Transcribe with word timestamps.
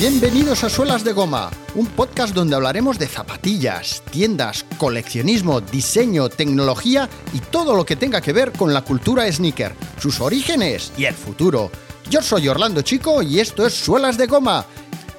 Bienvenidos 0.00 0.64
a 0.64 0.70
Suelas 0.70 1.04
de 1.04 1.12
Goma, 1.12 1.50
un 1.74 1.84
podcast 1.84 2.34
donde 2.34 2.56
hablaremos 2.56 2.98
de 2.98 3.06
zapatillas, 3.06 4.02
tiendas, 4.10 4.64
coleccionismo, 4.78 5.60
diseño, 5.60 6.30
tecnología 6.30 7.06
y 7.34 7.40
todo 7.40 7.76
lo 7.76 7.84
que 7.84 7.96
tenga 7.96 8.22
que 8.22 8.32
ver 8.32 8.50
con 8.52 8.72
la 8.72 8.80
cultura 8.80 9.30
sneaker, 9.30 9.74
sus 9.98 10.22
orígenes 10.22 10.90
y 10.96 11.04
el 11.04 11.12
futuro. 11.12 11.70
Yo 12.08 12.22
soy 12.22 12.48
Orlando 12.48 12.80
Chico 12.80 13.20
y 13.20 13.40
esto 13.40 13.66
es 13.66 13.74
Suelas 13.74 14.16
de 14.16 14.26
Goma, 14.26 14.64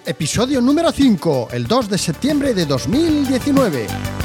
episodio 0.04 0.60
número 0.62 0.92
5, 0.92 1.50
el 1.52 1.68
2 1.68 1.88
de 1.88 1.98
septiembre 2.00 2.56
de 2.56 2.66
2019. 2.66 4.21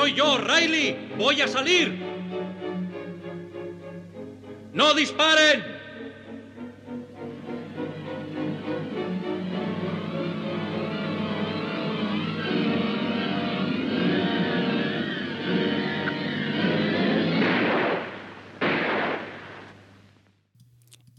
¡Soy 0.00 0.14
yo, 0.14 0.38
Riley! 0.38 1.12
¡Voy 1.18 1.42
a 1.42 1.46
salir! 1.46 2.02
¡No 4.72 4.94
disparen! 4.94 5.62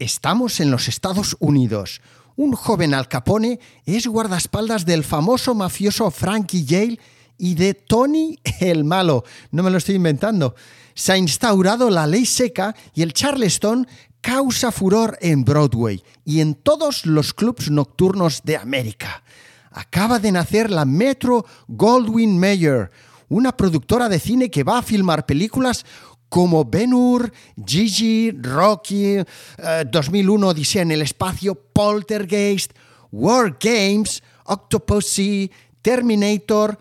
Estamos 0.00 0.58
en 0.58 0.72
los 0.72 0.88
Estados 0.88 1.36
Unidos. 1.38 2.00
Un 2.34 2.54
joven 2.54 2.94
Al 2.94 3.06
Capone 3.06 3.60
es 3.86 4.08
guardaespaldas 4.08 4.84
del 4.84 5.04
famoso 5.04 5.54
mafioso 5.54 6.10
Frankie 6.10 6.64
Yale 6.64 6.98
y 7.42 7.56
de 7.56 7.74
Tony 7.74 8.38
el 8.60 8.84
Malo. 8.84 9.24
No 9.50 9.64
me 9.64 9.70
lo 9.70 9.78
estoy 9.78 9.96
inventando. 9.96 10.54
Se 10.94 11.10
ha 11.10 11.16
instaurado 11.18 11.90
la 11.90 12.06
ley 12.06 12.24
seca 12.24 12.72
y 12.94 13.02
el 13.02 13.12
Charleston 13.12 13.88
causa 14.20 14.70
furor 14.70 15.18
en 15.20 15.42
Broadway 15.44 16.04
y 16.24 16.40
en 16.40 16.54
todos 16.54 17.04
los 17.04 17.34
clubs 17.34 17.68
nocturnos 17.68 18.42
de 18.44 18.56
América. 18.56 19.24
Acaba 19.72 20.20
de 20.20 20.30
nacer 20.30 20.70
la 20.70 20.84
Metro 20.84 21.44
Goldwyn 21.66 22.38
Mayer, 22.38 22.92
una 23.28 23.56
productora 23.56 24.08
de 24.08 24.20
cine 24.20 24.48
que 24.48 24.62
va 24.62 24.78
a 24.78 24.82
filmar 24.82 25.26
películas 25.26 25.84
como 26.28 26.64
Ben 26.64 26.94
Hur, 26.94 27.32
Gigi, 27.66 28.30
Rocky, 28.30 29.16
eh, 29.16 29.24
2001 29.90 30.48
Odisea 30.48 30.82
en 30.82 30.92
el 30.92 31.02
espacio, 31.02 31.56
Poltergeist, 31.56 32.70
War 33.10 33.58
Games, 33.60 34.22
Octopussy, 34.44 35.50
Terminator, 35.82 36.78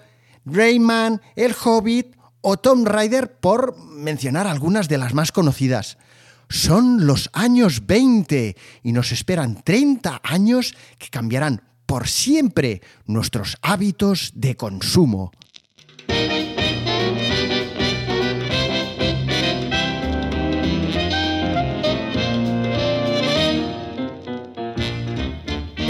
Rayman, 0.54 1.22
El 1.36 1.56
Hobbit 1.64 2.16
o 2.42 2.58
Tomb 2.58 2.88
Raider, 2.88 3.40
por 3.40 3.78
mencionar 3.78 4.48
algunas 4.48 4.90
de 4.90 4.98
las 4.98 5.14
más 5.14 5.32
conocidas. 5.32 5.98
Son 6.50 7.06
los 7.06 7.30
años 7.34 7.86
20 7.86 8.58
y 8.84 8.92
nos 8.92 9.12
esperan 9.12 9.62
30 9.64 10.22
años 10.24 10.76
que 10.98 11.10
cambiarán 11.10 11.62
por 11.86 12.08
siempre 12.08 12.82
nuestros 13.06 13.58
hábitos 13.62 14.32
de 14.36 14.56
consumo. 14.56 15.32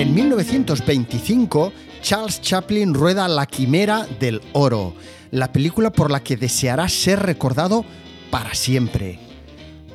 En 0.02 0.16
1925, 0.16 1.74
Charles 2.02 2.42
Chaplin 2.42 2.94
rueda 2.94 3.28
La 3.28 3.46
Quimera 3.46 4.08
del 4.20 4.42
Oro, 4.54 4.96
la 5.30 5.52
película 5.52 5.92
por 5.92 6.10
la 6.10 6.22
que 6.24 6.36
deseará 6.36 6.90
ser 6.90 7.20
recordado 7.20 7.86
para 8.32 8.56
siempre. 8.56 9.20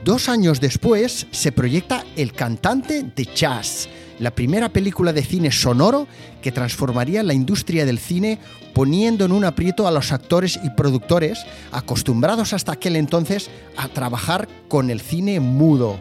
Dos 0.05 0.29
años 0.29 0.61
después 0.61 1.27
se 1.33 1.51
proyecta 1.51 2.05
El 2.15 2.33
cantante 2.33 3.03
de 3.03 3.25
jazz, 3.25 3.89
la 4.21 4.31
primera 4.31 4.69
película 4.69 5.13
de 5.13 5.25
cine 5.25 5.51
sonoro 5.51 6.07
que 6.41 6.53
transformaría 6.53 7.25
la 7.25 7.35
industria 7.35 7.85
del 7.85 7.99
cine 7.99 8.39
poniendo 8.73 9.25
en 9.25 9.33
un 9.33 9.45
aprieto 9.45 9.89
a 9.89 9.91
los 9.91 10.13
actores 10.13 10.61
y 10.63 10.71
productores 10.71 11.45
acostumbrados 11.73 12.53
hasta 12.53 12.73
aquel 12.73 12.95
entonces 12.95 13.51
a 13.77 13.89
trabajar 13.89 14.47
con 14.69 14.91
el 14.91 15.01
cine 15.01 15.41
mudo. 15.41 15.99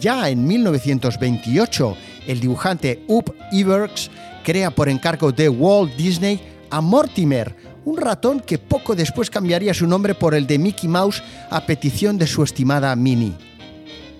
Ya 0.00 0.28
en 0.30 0.46
1928, 0.46 1.96
el 2.26 2.40
dibujante 2.40 3.04
Up 3.06 3.34
Iwerks 3.52 4.10
crea 4.42 4.70
por 4.70 4.88
encargo 4.88 5.32
de 5.32 5.48
Walt 5.48 5.94
Disney 5.96 6.40
a 6.70 6.80
Mortimer, 6.80 7.54
un 7.84 7.96
ratón 7.96 8.40
que 8.40 8.58
poco 8.58 8.94
después 8.94 9.30
cambiaría 9.30 9.74
su 9.74 9.86
nombre 9.86 10.14
por 10.14 10.34
el 10.34 10.46
de 10.46 10.58
Mickey 10.58 10.88
Mouse 10.88 11.22
a 11.50 11.64
petición 11.66 12.18
de 12.18 12.26
su 12.26 12.42
estimada 12.42 12.94
Minnie. 12.96 13.34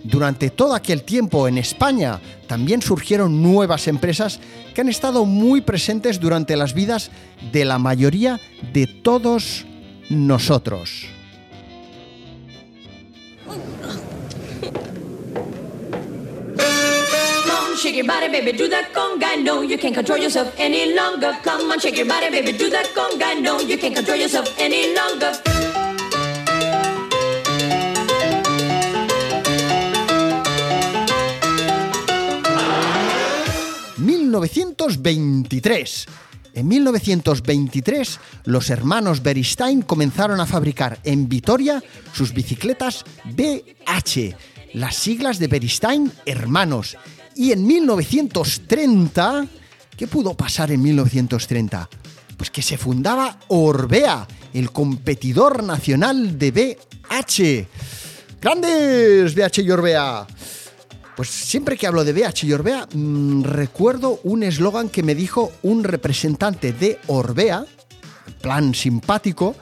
Durante 0.04 0.50
todo 0.50 0.74
aquel 0.74 1.04
tiempo 1.04 1.46
en 1.46 1.58
España 1.58 2.20
también 2.48 2.82
surgieron 2.82 3.40
nuevas 3.40 3.86
empresas 3.86 4.40
que 4.74 4.80
han 4.80 4.88
estado 4.88 5.24
muy 5.24 5.60
presentes 5.60 6.18
durante 6.18 6.56
las 6.56 6.74
vidas 6.74 7.10
de 7.52 7.64
la 7.64 7.78
mayoría 7.78 8.40
de 8.72 8.86
todos 8.86 9.64
nosotros. 10.10 11.11
Shake 17.82 17.96
your 17.96 18.06
body, 18.06 18.28
baby, 18.28 18.52
do 18.52 18.68
that 18.68 18.92
conga. 18.94 19.42
No, 19.42 19.62
you 19.62 19.76
can't 19.76 19.94
control 19.94 20.18
yourself 20.18 20.54
any 20.56 20.94
longer. 20.94 21.36
Come 21.42 21.72
on, 21.72 21.80
shake 21.80 21.96
your 21.96 22.06
body, 22.06 22.30
baby, 22.30 22.56
do 22.56 22.70
that 22.70 22.86
conga. 22.94 23.42
No, 23.42 23.60
you 23.60 23.76
can't 23.76 23.94
control 23.94 24.16
yourself 24.16 24.54
any 24.56 24.94
longer. 24.94 25.32
1923. 33.98 36.06
En 36.54 36.68
1923, 36.68 38.20
los 38.44 38.70
hermanos 38.70 39.22
Beristain 39.22 39.82
comenzaron 39.82 40.38
a 40.38 40.46
fabricar 40.46 41.00
en 41.02 41.28
Vitoria 41.28 41.82
sus 42.12 42.32
bicicletas 42.32 43.04
BH, 43.24 44.36
las 44.74 44.96
siglas 44.96 45.38
de 45.38 45.48
Beristain 45.48 46.12
Hermanos. 46.26 46.98
Y 47.34 47.52
en 47.52 47.66
1930, 47.66 49.46
¿qué 49.96 50.06
pudo 50.06 50.34
pasar 50.34 50.70
en 50.70 50.82
1930? 50.82 51.88
Pues 52.36 52.50
que 52.50 52.62
se 52.62 52.76
fundaba 52.76 53.38
Orbea, 53.48 54.26
el 54.52 54.70
competidor 54.70 55.62
nacional 55.62 56.38
de 56.38 56.50
BH. 56.50 57.66
¡Grandes 58.40 59.34
BH 59.34 59.62
y 59.62 59.70
Orbea! 59.70 60.26
Pues 61.16 61.28
siempre 61.28 61.76
que 61.76 61.86
hablo 61.86 62.04
de 62.04 62.12
BH 62.12 62.44
y 62.44 62.52
Orbea, 62.52 62.88
mmm, 62.92 63.42
recuerdo 63.44 64.20
un 64.24 64.42
eslogan 64.42 64.88
que 64.88 65.02
me 65.02 65.14
dijo 65.14 65.52
un 65.62 65.84
representante 65.84 66.72
de 66.72 66.98
Orbea, 67.06 67.64
plan 68.40 68.74
simpático, 68.74 69.54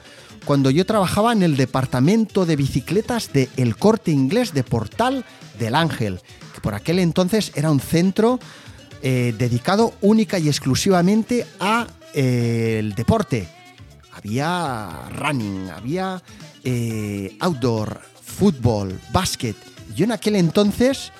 cuando 0.45 0.71
yo 0.71 0.85
trabajaba 0.85 1.33
en 1.33 1.43
el 1.43 1.57
departamento 1.57 2.45
de 2.45 2.55
bicicletas 2.55 3.31
de 3.33 3.49
El 3.57 3.75
Corte 3.75 4.11
Inglés 4.11 4.53
de 4.53 4.63
Portal 4.63 5.25
del 5.59 5.75
Ángel, 5.75 6.21
por 6.61 6.73
aquel 6.73 6.99
entonces 6.99 7.51
era 7.55 7.71
un 7.71 7.79
centro 7.79 8.39
eh, 9.01 9.33
dedicado 9.37 9.93
única 10.01 10.37
y 10.39 10.47
exclusivamente 10.47 11.45
a 11.59 11.87
eh, 12.13 12.77
el 12.79 12.93
deporte. 12.93 13.47
Había 14.13 15.09
running, 15.15 15.69
había 15.69 16.21
eh, 16.63 17.35
outdoor, 17.39 17.99
fútbol, 18.23 18.99
básquet. 19.11 19.55
Yo 19.95 20.05
en 20.05 20.11
aquel 20.11 20.35
entonces 20.35 21.11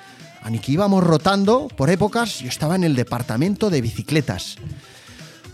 ni 0.50 0.60
que 0.60 0.72
íbamos 0.72 1.04
rotando 1.04 1.68
por 1.68 1.90
épocas, 1.90 2.40
yo 2.40 2.50
estaba 2.50 2.76
en 2.76 2.84
el 2.84 2.96
departamento 2.96 3.70
de 3.70 3.82
bicicletas. 3.82 4.58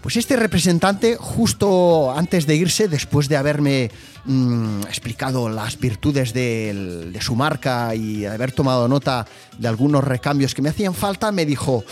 Pues 0.08 0.16
este 0.16 0.38
representante, 0.38 1.18
justo 1.20 2.14
antes 2.16 2.48
de 2.48 2.56
irse, 2.56 2.88
después 2.88 3.28
de 3.28 3.36
haberme 3.36 3.92
mmm, 4.24 4.80
explicado 4.84 5.50
las 5.50 5.78
virtudes 5.78 6.32
de, 6.32 7.10
de 7.12 7.22
su 7.22 7.36
marca 7.36 7.94
y 7.94 8.26
haber 8.26 8.54
tomado 8.54 8.88
nota 8.88 9.28
de 9.58 9.68
algunos 9.68 10.06
recambios 10.06 10.56
que 10.56 10.62
me 10.62 10.70
hacían 10.70 10.94
falta, 10.94 11.34
me 11.34 11.46
dijo, 11.46 11.84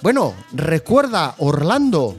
bueno, 0.00 0.32
recuerda 0.52 1.34
Orlando, 1.38 2.16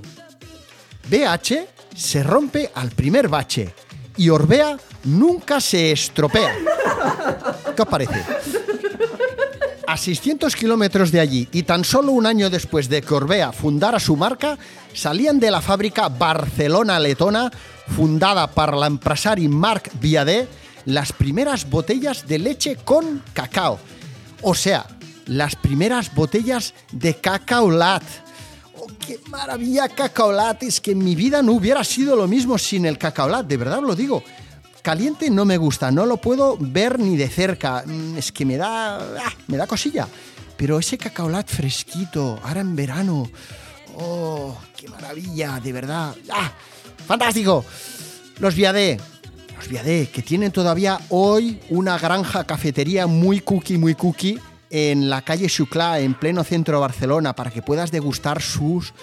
BH 1.10 1.96
se 1.96 2.24
rompe 2.24 2.70
al 2.76 2.92
primer 2.92 3.30
bache 3.30 3.74
y 4.18 4.28
Orbea 4.28 4.76
nunca 5.06 5.62
se 5.62 5.94
estropea. 5.94 6.58
¿Qué 7.74 7.82
os 7.84 7.88
parece? 7.88 8.22
A 9.88 9.96
600 9.96 10.54
kilómetros 10.58 11.14
de 11.14 11.22
allí 11.22 11.48
y 11.54 11.64
tan 11.64 11.86
solo 11.86 12.12
un 12.12 12.26
año 12.26 12.50
después 12.50 12.90
de 12.90 13.02
que 13.02 13.14
Orbea 13.14 13.54
fundara 13.54 14.02
su 14.02 14.18
marca, 14.18 14.58
salían 14.94 15.40
de 15.40 15.50
la 15.50 15.62
fábrica 15.62 16.10
Barcelona-Letona, 16.10 17.50
fundada 17.96 18.48
por 18.48 18.76
l'empresari 18.76 19.48
Marc 19.48 19.90
Viadé, 20.02 20.50
las 20.84 21.14
primeras 21.14 21.70
botellas 21.70 22.28
de 22.28 22.38
leche 22.38 22.76
con 22.76 23.24
cacao. 23.32 23.80
O 24.42 24.54
sea, 24.56 24.86
las 25.26 25.56
primeras 25.56 26.14
botellas 26.14 26.74
de 26.92 27.16
cacao 27.16 27.72
lat. 27.72 28.04
qué 29.00 29.22
maravilla 29.30 29.88
cacaolat! 29.88 30.64
Es 30.64 30.82
que 30.82 30.96
mi 30.96 31.16
vida 31.16 31.42
no 31.42 31.54
hubiera 31.54 31.86
sido 31.86 32.18
lo 32.18 32.28
mismo 32.28 32.58
sin 32.58 32.86
el 32.86 32.98
cacaolat, 32.98 33.48
de 33.48 33.56
verdad 33.56 33.82
lo 33.82 33.96
digo. 33.96 34.22
Caliente 34.88 35.30
no 35.30 35.44
me 35.44 35.58
gusta, 35.58 35.92
no 35.92 36.06
lo 36.06 36.16
puedo 36.16 36.56
ver 36.58 36.98
ni 36.98 37.18
de 37.18 37.28
cerca. 37.28 37.84
Mm, 37.86 38.18
Es 38.18 38.32
que 38.32 38.46
me 38.46 38.56
da. 38.56 38.96
ah, 39.00 39.34
me 39.48 39.58
da 39.58 39.68
cosilla. 39.68 40.08
Pero 40.56 40.80
ese 40.80 40.98
cacaolat 40.98 41.50
fresquito, 41.50 42.40
ahora 42.42 42.62
en 42.62 42.74
verano. 42.74 43.30
¡Oh, 43.98 44.58
qué 44.78 44.88
maravilla! 44.88 45.60
De 45.62 45.74
verdad. 45.74 46.16
¡Ah! 46.32 46.54
¡Fantástico! 47.06 47.66
Los 48.40 48.56
Viadé. 48.56 48.98
Los 49.58 49.68
Viadé, 49.68 50.08
que 50.10 50.22
tienen 50.22 50.54
todavía 50.54 50.98
hoy 51.10 51.60
una 51.70 51.98
granja 52.00 52.46
cafetería 52.46 53.08
muy 53.08 53.42
cookie, 53.42 53.78
muy 53.78 53.94
cookie 53.94 54.40
en 54.70 55.10
la 55.10 55.22
calle 55.22 55.48
Xuclà, 55.50 56.00
en 56.00 56.14
pleno 56.14 56.46
centro 56.46 56.78
de 56.78 56.82
Barcelona, 56.82 57.36
para 57.36 57.52
que 57.52 57.62
puedas 57.62 57.92
degustar 57.92 58.42
sus, 58.42 58.94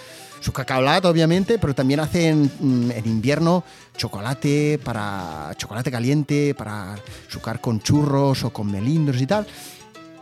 su 0.45 0.53
cacaolat, 0.53 1.07
obviamente, 1.07 1.59
pero 1.59 1.75
también 1.75 2.01
hacen 2.01 2.51
mm, 2.61 2.91
en 2.91 3.07
invierno 3.07 3.65
chocolate 3.97 4.79
para 4.85 5.55
chocolate 5.57 5.91
caliente, 5.91 6.55
para 6.55 6.97
sucar 7.29 7.63
con 7.63 7.81
churros 7.81 8.45
o 8.45 8.51
con 8.51 8.71
melindros 8.71 9.23
y 9.23 9.27
tal. 9.27 9.47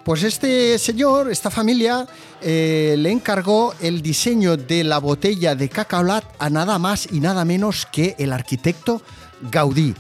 Pues 0.04 0.22
este 0.22 0.78
señor, 0.78 1.28
esta 1.28 1.50
familia, 1.50 2.06
eh, 2.40 2.94
le 2.98 3.10
encargó 3.10 3.74
el 3.80 4.00
diseño 4.00 4.56
de 4.56 4.84
la 4.84 4.98
botella 4.98 5.56
de 5.56 5.69
cacaolat 5.69 6.24
a 6.38 6.48
nada 6.50 6.78
más 6.78 7.08
y 7.10 7.19
nada 7.19 7.44
menos 7.44 7.86
que 7.90 8.14
el 8.16 8.32
arquitecto 8.32 9.02
Gaudí, 9.50 9.92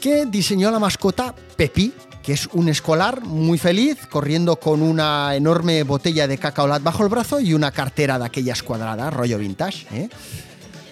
que 0.00 0.26
diseñó 0.26 0.70
la 0.70 0.78
mascota 0.78 1.34
Pepi, 1.56 1.92
que 2.26 2.32
es 2.32 2.48
un 2.54 2.68
escolar 2.68 3.24
muy 3.24 3.56
feliz, 3.56 4.04
corriendo 4.10 4.56
con 4.56 4.82
una 4.82 5.36
enorme 5.36 5.84
botella 5.84 6.26
de 6.26 6.38
cacaolat 6.38 6.82
bajo 6.82 7.04
el 7.04 7.08
brazo 7.08 7.38
y 7.38 7.54
una 7.54 7.70
cartera 7.70 8.18
de 8.18 8.26
aquellas 8.26 8.64
cuadradas, 8.64 9.14
rollo 9.14 9.38
vintage. 9.38 9.86
¿eh? 9.92 10.08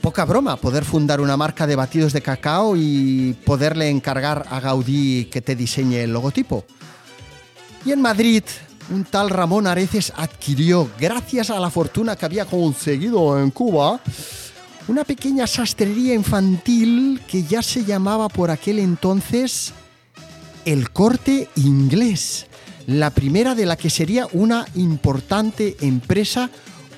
Poca 0.00 0.25
broma 0.26 0.54
poder 0.54 0.84
fundar 0.84 1.20
una 1.20 1.36
marca 1.36 1.66
de 1.66 1.75
batidos 1.75 2.12
de 2.12 2.22
cacao 2.22 2.76
y 2.76 3.36
poderle 3.44 3.88
encargar 3.88 4.46
a 4.48 4.60
Gaudí 4.60 5.25
que 5.25 5.42
te 5.42 5.56
diseñe 5.56 6.04
el 6.04 6.12
logotipo. 6.12 6.64
Y 7.84 7.90
en 7.90 8.00
Madrid, 8.00 8.44
un 8.90 9.02
tal 9.02 9.28
Ramón 9.28 9.66
Areces 9.66 10.12
adquirió, 10.16 10.88
gracias 11.00 11.50
a 11.50 11.58
la 11.58 11.69
fortuna 11.69 12.14
que 12.14 12.26
había 12.26 12.44
conseguido 12.44 13.40
en 13.42 13.50
Cuba, 13.50 13.98
una 14.86 15.02
pequeña 15.02 15.48
sastrería 15.48 16.14
infantil 16.14 17.20
que 17.26 17.42
ya 17.42 17.60
se 17.60 17.84
llamaba 17.84 18.28
por 18.28 18.52
aquel 18.52 18.78
entonces 18.78 19.72
El 20.64 20.90
Corte 20.90 21.49
Inglés, 21.56 22.46
la 22.87 23.11
primera 23.11 23.55
de 23.55 23.66
la 23.66 23.76
que 23.76 23.90
sería 23.90 24.26
una 24.32 24.66
importante 24.75 25.76
empresa 25.81 26.49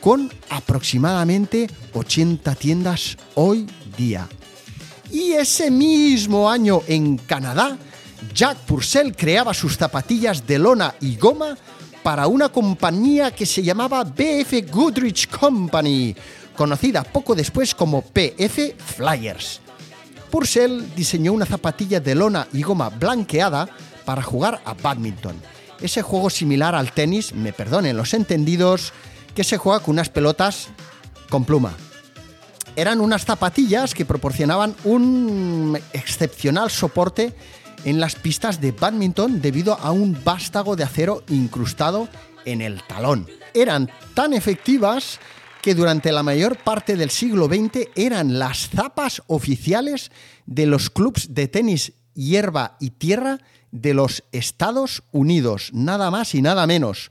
con 0.00 0.32
aproximadamente 0.50 1.68
80 1.92 2.54
tiendas 2.54 3.16
hoy 3.34 3.66
día. 3.96 4.28
Y 5.10 5.32
ese 5.32 5.72
mismo 5.72 6.48
año 6.48 6.82
en 6.86 7.16
Canadá, 7.16 7.76
Jack 8.32 8.58
Purcell 8.58 9.16
creaba 9.16 9.52
sus 9.52 9.76
zapatillas 9.76 10.46
de 10.46 10.60
lona 10.60 10.94
y 11.00 11.16
goma 11.16 11.58
para 12.04 12.28
una 12.28 12.50
compañía 12.50 13.32
que 13.32 13.46
se 13.46 13.64
llamaba 13.64 14.04
BF 14.04 14.70
Goodrich 14.70 15.28
Company, 15.28 16.14
conocida 16.56 17.02
poco 17.02 17.34
después 17.34 17.74
como 17.74 18.02
PF 18.02 18.76
Flyers. 18.78 19.65
Purcell 20.36 20.94
diseñó 20.94 21.32
una 21.32 21.46
zapatilla 21.46 21.98
de 21.98 22.14
lona 22.14 22.46
y 22.52 22.60
goma 22.60 22.90
blanqueada 22.90 23.70
para 24.04 24.20
jugar 24.20 24.60
a 24.66 24.74
badminton. 24.74 25.34
Ese 25.80 26.02
juego 26.02 26.28
similar 26.28 26.74
al 26.74 26.92
tenis, 26.92 27.32
me 27.32 27.54
perdonen 27.54 27.96
los 27.96 28.12
entendidos, 28.12 28.92
que 29.34 29.44
se 29.44 29.56
juega 29.56 29.80
con 29.80 29.94
unas 29.94 30.10
pelotas 30.10 30.68
con 31.30 31.46
pluma. 31.46 31.72
Eran 32.76 33.00
unas 33.00 33.24
zapatillas 33.24 33.94
que 33.94 34.04
proporcionaban 34.04 34.76
un 34.84 35.80
excepcional 35.94 36.70
soporte 36.70 37.32
en 37.86 37.98
las 37.98 38.14
pistas 38.14 38.60
de 38.60 38.72
badminton 38.72 39.40
debido 39.40 39.78
a 39.80 39.90
un 39.90 40.22
vástago 40.22 40.76
de 40.76 40.84
acero 40.84 41.24
incrustado 41.30 42.10
en 42.44 42.60
el 42.60 42.82
talón. 42.82 43.26
Eran 43.54 43.90
tan 44.12 44.34
efectivas 44.34 45.18
que 45.66 45.74
durante 45.74 46.12
la 46.12 46.22
mayor 46.22 46.58
parte 46.58 46.94
del 46.94 47.10
siglo 47.10 47.46
XX 47.46 47.88
eran 47.96 48.38
las 48.38 48.68
zapas 48.68 49.24
oficiales 49.26 50.12
de 50.46 50.64
los 50.64 50.90
clubs 50.90 51.34
de 51.34 51.48
tenis 51.48 51.94
hierba 52.14 52.76
y 52.78 52.90
tierra 52.90 53.40
de 53.72 53.92
los 53.92 54.22
Estados 54.30 55.02
Unidos, 55.10 55.70
nada 55.72 56.12
más 56.12 56.36
y 56.36 56.40
nada 56.40 56.68
menos. 56.68 57.10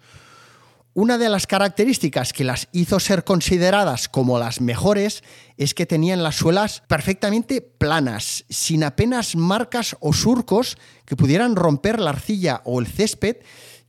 Una 0.94 1.18
de 1.18 1.28
las 1.28 1.48
características 1.48 2.32
que 2.32 2.46
las 2.46 2.70
hizo 2.72 3.02
ser 3.02 3.26
consideradas 3.26 4.08
como 4.08 4.40
las 4.40 4.62
mejores 4.62 5.22
es 5.58 5.74
que 5.74 5.86
tenían 5.86 6.24
las 6.24 6.38
suelas 6.38 6.82
perfectamente 6.88 7.60
planas, 7.60 8.46
sin 8.48 8.86
apenas 8.86 9.36
marcas 9.36 9.98
o 10.00 10.14
surcos 10.14 10.78
que 11.04 11.18
pudieran 11.18 11.58
romper 11.58 12.00
la 12.00 12.12
arcilla 12.12 12.62
o 12.64 12.80
el 12.80 12.88
césped 12.88 13.36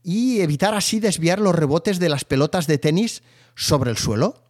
y 0.03 0.41
evitar 0.41 0.73
así 0.73 0.99
desviar 0.99 1.39
los 1.39 1.55
rebotes 1.55 1.99
de 1.99 2.09
las 2.09 2.25
pelotas 2.25 2.67
de 2.67 2.77
tenis 2.77 3.23
sobre 3.55 3.91
el 3.91 3.97
suelo. 3.97 4.43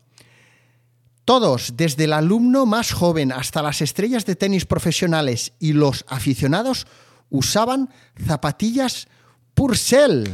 Todos, 1.27 1.74
desde 1.75 2.06
el 2.06 2.13
alumno 2.13 2.65
más 2.65 2.94
joven 2.94 3.33
hasta 3.33 3.62
las 3.62 3.81
estrellas 3.81 4.25
de 4.25 4.38
tenis 4.38 4.65
profesionales 4.65 5.51
y 5.59 5.74
los 5.74 6.06
aficionados, 6.07 6.88
usaban 7.29 7.89
zapatillas 8.25 9.09
Purcell. 9.53 10.29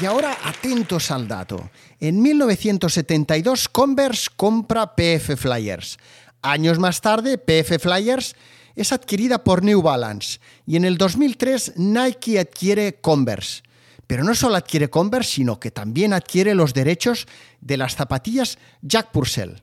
Y 0.00 0.04
ahora 0.06 0.38
atentos 0.44 1.10
al 1.10 1.26
dato. 1.26 1.70
En 1.98 2.22
1972 2.22 3.68
Converse 3.70 4.30
compra 4.36 4.94
PF 4.94 5.34
Flyers. 5.36 5.98
Años 6.40 6.78
más 6.78 7.00
tarde, 7.00 7.36
PF 7.36 7.80
Flyers 7.80 8.36
es 8.76 8.92
adquirida 8.92 9.42
por 9.42 9.64
New 9.64 9.82
Balance 9.82 10.38
y 10.68 10.76
en 10.76 10.84
el 10.84 10.98
2003 10.98 11.72
Nike 11.78 12.38
adquiere 12.38 13.00
Converse. 13.00 13.62
Pero 14.08 14.24
no 14.24 14.34
solo 14.34 14.56
adquiere 14.56 14.90
Converse, 14.90 15.34
sino 15.34 15.60
que 15.60 15.70
también 15.70 16.12
adquiere 16.12 16.54
los 16.54 16.74
derechos 16.74 17.26
de 17.60 17.76
las 17.76 17.94
zapatillas 17.94 18.58
Jack 18.82 19.12
Purcell. 19.12 19.62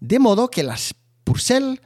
De 0.00 0.18
modo 0.18 0.50
que 0.50 0.64
las 0.64 0.94
Purcell 1.22 1.80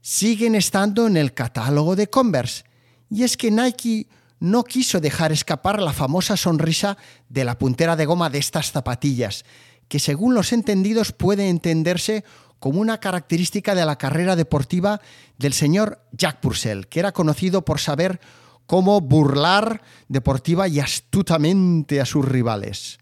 siguen 0.00 0.54
estando 0.54 1.06
en 1.06 1.18
el 1.18 1.34
catálogo 1.34 1.94
de 1.94 2.08
Converse. 2.08 2.64
Y 3.10 3.22
es 3.22 3.36
que 3.36 3.50
Nike 3.50 4.08
no 4.40 4.64
quiso 4.64 4.98
dejar 4.98 5.30
escapar 5.30 5.80
la 5.80 5.92
famosa 5.92 6.38
sonrisa 6.38 6.96
de 7.28 7.44
la 7.44 7.58
puntera 7.58 7.96
de 7.96 8.06
goma 8.06 8.30
de 8.30 8.38
estas 8.38 8.72
zapatillas, 8.72 9.44
que 9.88 10.00
según 10.00 10.34
los 10.34 10.54
entendidos 10.54 11.12
puede 11.12 11.50
entenderse 11.50 12.24
como 12.58 12.80
una 12.80 12.98
característica 12.98 13.74
de 13.74 13.84
la 13.84 13.98
carrera 13.98 14.36
deportiva 14.36 15.02
del 15.36 15.52
señor 15.52 16.02
Jack 16.12 16.40
Purcell, 16.40 16.86
que 16.86 17.00
era 17.00 17.12
conocido 17.12 17.62
por 17.64 17.78
saber 17.78 18.20
cómo 18.72 19.02
burlar 19.02 19.82
deportiva 20.08 20.66
y 20.66 20.80
astutamente 20.80 22.00
a 22.00 22.06
sus 22.06 22.24
rivales. 22.24 22.98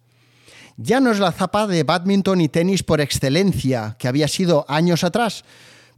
Ya 0.77 0.99
no 0.99 1.13
es 1.13 1.21
la 1.21 1.31
zapa 1.31 1.69
de 1.69 1.85
badminton 1.85 2.41
y 2.41 2.49
tenis 2.49 2.83
por 2.83 3.01
excelencia 3.01 3.95
que 3.97 4.09
había 4.09 4.27
sido 4.27 4.67
años 4.67 5.05
atrás, 5.05 5.45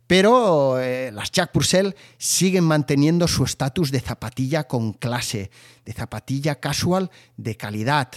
pero 0.06 0.78
eh, 0.78 1.10
las 1.10 1.30
Jack 1.30 1.52
Purcell 1.52 1.94
siguen 2.18 2.64
manteniendo 2.64 3.26
su 3.26 3.44
estatus 3.44 3.90
de 3.90 4.00
zapatilla 4.00 4.64
con 4.64 4.92
clase, 4.92 5.50
de 5.86 5.92
zapatilla 5.94 6.56
casual 6.60 7.10
de 7.38 7.56
calidad, 7.56 8.10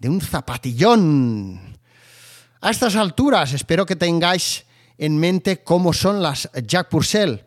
de 0.00 0.08
un 0.08 0.20
zapatillón. 0.20 1.78
A 2.60 2.70
estas 2.72 2.96
alturas 2.96 3.52
espero 3.52 3.86
que 3.86 3.94
tengáis 3.94 4.64
en 4.98 5.16
mente 5.16 5.62
cómo 5.62 5.92
son 5.92 6.22
las 6.22 6.50
Jack 6.66 6.88
Purcell 6.88 7.44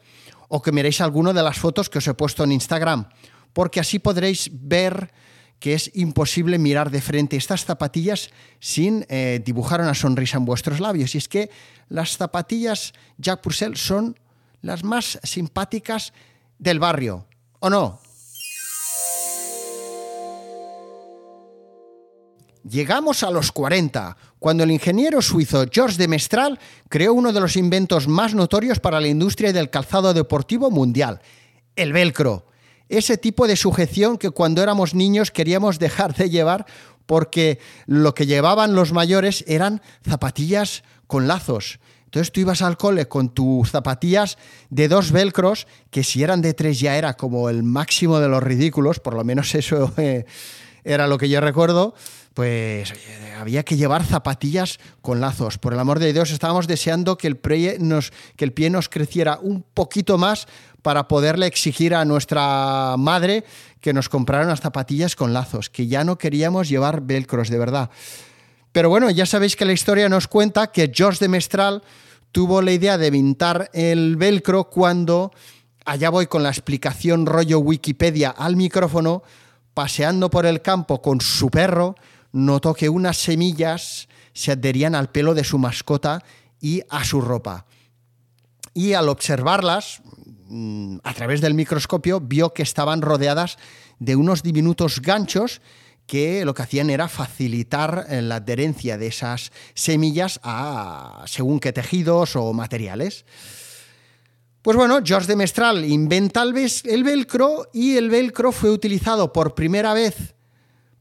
o 0.47 0.61
que 0.61 0.71
miréis 0.71 1.01
alguna 1.01 1.33
de 1.33 1.43
las 1.43 1.59
fotos 1.59 1.89
que 1.89 1.99
os 1.99 2.07
he 2.07 2.13
puesto 2.13 2.43
en 2.43 2.51
Instagram, 2.51 3.07
porque 3.53 3.79
así 3.79 3.99
podréis 3.99 4.49
ver 4.53 5.11
que 5.59 5.75
es 5.75 5.91
imposible 5.93 6.57
mirar 6.57 6.89
de 6.89 7.01
frente 7.01 7.37
estas 7.37 7.65
zapatillas 7.65 8.31
sin 8.59 9.05
eh, 9.09 9.41
dibujar 9.45 9.79
una 9.79 9.93
sonrisa 9.93 10.37
en 10.37 10.45
vuestros 10.45 10.79
labios. 10.79 11.13
Y 11.13 11.19
es 11.19 11.27
que 11.27 11.51
las 11.87 12.17
zapatillas 12.17 12.93
Jack 13.17 13.41
Purcell 13.41 13.75
son 13.75 14.19
las 14.61 14.83
más 14.83 15.19
simpáticas 15.23 16.13
del 16.57 16.79
barrio, 16.79 17.27
¿o 17.59 17.69
no? 17.69 18.01
Llegamos 22.67 23.23
a 23.23 23.31
los 23.31 23.51
40, 23.51 24.17
cuando 24.37 24.63
el 24.63 24.71
ingeniero 24.71 25.21
suizo 25.21 25.65
Georges 25.71 25.97
de 25.97 26.07
Mestral 26.07 26.59
creó 26.89 27.13
uno 27.13 27.33
de 27.33 27.39
los 27.39 27.55
inventos 27.55 28.07
más 28.07 28.35
notorios 28.35 28.79
para 28.79 29.01
la 29.01 29.07
industria 29.07 29.51
del 29.51 29.71
calzado 29.71 30.13
deportivo 30.13 30.69
mundial, 30.69 31.21
el 31.75 31.91
velcro. 31.91 32.50
Ese 32.91 33.17
tipo 33.17 33.47
de 33.47 33.55
sujeción 33.55 34.17
que 34.17 34.31
cuando 34.31 34.61
éramos 34.61 34.93
niños 34.93 35.31
queríamos 35.31 35.79
dejar 35.79 36.13
de 36.13 36.29
llevar 36.29 36.65
porque 37.05 37.57
lo 37.85 38.13
que 38.13 38.25
llevaban 38.25 38.75
los 38.75 38.91
mayores 38.91 39.45
eran 39.47 39.81
zapatillas 40.03 40.83
con 41.07 41.25
lazos. 41.25 41.79
Entonces 42.03 42.33
tú 42.33 42.41
ibas 42.41 42.61
al 42.61 42.75
cole 42.75 43.07
con 43.07 43.29
tus 43.29 43.71
zapatillas 43.71 44.37
de 44.69 44.89
dos 44.89 45.13
velcros, 45.13 45.67
que 45.89 46.03
si 46.03 46.21
eran 46.21 46.41
de 46.41 46.53
tres 46.53 46.81
ya 46.81 46.97
era 46.97 47.13
como 47.13 47.49
el 47.49 47.63
máximo 47.63 48.19
de 48.19 48.27
los 48.27 48.43
ridículos, 48.43 48.99
por 48.99 49.13
lo 49.13 49.23
menos 49.23 49.55
eso... 49.55 49.93
Eh, 49.97 50.25
era 50.83 51.07
lo 51.07 51.17
que 51.17 51.29
yo 51.29 51.39
recuerdo, 51.41 51.93
pues 52.33 52.93
había 53.39 53.63
que 53.63 53.77
llevar 53.77 54.05
zapatillas 54.05 54.79
con 55.01 55.21
lazos. 55.21 55.57
Por 55.57 55.73
el 55.73 55.79
amor 55.79 55.99
de 55.99 56.13
Dios, 56.13 56.31
estábamos 56.31 56.67
deseando 56.67 57.17
que 57.17 57.27
el, 57.27 57.37
pie 57.37 57.77
nos, 57.79 58.11
que 58.35 58.45
el 58.45 58.53
pie 58.53 58.69
nos 58.69 58.89
creciera 58.89 59.39
un 59.41 59.63
poquito 59.63 60.17
más 60.17 60.47
para 60.81 61.07
poderle 61.07 61.47
exigir 61.47 61.93
a 61.93 62.05
nuestra 62.05 62.95
madre 62.97 63.43
que 63.79 63.93
nos 63.93 64.09
comprara 64.09 64.45
unas 64.45 64.61
zapatillas 64.61 65.15
con 65.15 65.33
lazos, 65.33 65.69
que 65.69 65.87
ya 65.87 66.03
no 66.03 66.17
queríamos 66.17 66.69
llevar 66.69 67.01
velcros, 67.01 67.49
de 67.49 67.59
verdad. 67.59 67.89
Pero 68.71 68.89
bueno, 68.89 69.09
ya 69.09 69.25
sabéis 69.25 69.55
que 69.55 69.65
la 69.65 69.73
historia 69.73 70.07
nos 70.07 70.27
cuenta 70.27 70.71
que 70.71 70.91
George 70.93 71.19
de 71.19 71.27
Mestral 71.27 71.83
tuvo 72.31 72.61
la 72.61 72.71
idea 72.71 72.97
de 72.97 73.11
pintar 73.11 73.69
el 73.73 74.15
velcro 74.15 74.65
cuando, 74.69 75.31
allá 75.85 76.09
voy 76.09 76.27
con 76.27 76.43
la 76.43 76.49
explicación 76.49 77.25
rollo 77.25 77.59
Wikipedia 77.59 78.29
al 78.29 78.55
micrófono, 78.55 79.23
paseando 79.73 80.29
por 80.29 80.45
el 80.45 80.61
campo 80.61 81.01
con 81.01 81.21
su 81.21 81.49
perro, 81.49 81.95
notó 82.31 82.73
que 82.73 82.89
unas 82.89 83.17
semillas 83.17 84.07
se 84.33 84.53
adherían 84.53 84.95
al 84.95 85.09
pelo 85.09 85.33
de 85.33 85.43
su 85.43 85.57
mascota 85.57 86.23
y 86.61 86.81
a 86.89 87.03
su 87.03 87.19
ropa. 87.19 87.65
Y 88.73 88.93
al 88.93 89.09
observarlas, 89.09 90.01
a 91.03 91.13
través 91.13 91.41
del 91.41 91.53
microscopio, 91.53 92.19
vio 92.19 92.53
que 92.53 92.63
estaban 92.63 93.01
rodeadas 93.01 93.57
de 93.99 94.15
unos 94.15 94.43
diminutos 94.43 95.01
ganchos 95.01 95.61
que 96.07 96.43
lo 96.43 96.53
que 96.53 96.63
hacían 96.63 96.89
era 96.89 97.07
facilitar 97.07 98.05
eh, 98.09 98.21
la 98.21 98.35
adherencia 98.35 98.97
de 98.97 99.07
esas 99.07 99.51
semillas 99.73 100.39
a 100.43 101.23
según 101.25 101.59
qué 101.59 101.71
tejidos 101.71 102.35
o 102.35 102.51
materiales. 102.53 103.25
Pues 104.61 104.77
bueno, 104.77 104.99
George 105.03 105.27
de 105.27 105.35
Mestral 105.35 105.85
inventa 105.85 106.43
el 106.43 107.03
velcro 107.03 107.69
y 107.73 107.97
el 107.97 108.09
velcro 108.09 108.51
fue 108.51 108.69
utilizado 108.69 109.33
por 109.33 109.55
primera 109.55 109.93
vez 109.93 110.35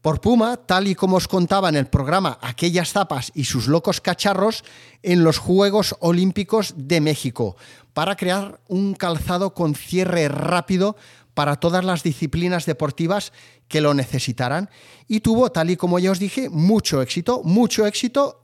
por 0.01 0.19
Puma, 0.19 0.57
tal 0.57 0.87
y 0.87 0.95
como 0.95 1.17
os 1.17 1.27
contaba 1.27 1.69
en 1.69 1.75
el 1.75 1.87
programa 1.87 2.39
Aquellas 2.41 2.91
zapas 2.91 3.31
y 3.35 3.45
sus 3.45 3.67
locos 3.67 4.01
cacharros 4.01 4.63
en 5.03 5.23
los 5.23 5.37
Juegos 5.37 5.95
Olímpicos 5.99 6.73
de 6.75 7.01
México, 7.01 7.55
para 7.93 8.15
crear 8.15 8.59
un 8.67 8.93
calzado 8.93 9.53
con 9.53 9.75
cierre 9.75 10.27
rápido 10.27 10.95
para 11.33 11.57
todas 11.57 11.85
las 11.85 12.03
disciplinas 12.03 12.65
deportivas 12.65 13.31
que 13.67 13.81
lo 13.81 13.93
necesitaran. 13.93 14.69
Y 15.07 15.21
tuvo, 15.21 15.51
tal 15.51 15.69
y 15.69 15.77
como 15.77 15.99
ya 15.99 16.11
os 16.11 16.19
dije, 16.19 16.49
mucho 16.49 17.01
éxito, 17.01 17.41
mucho 17.43 17.85
éxito, 17.85 18.43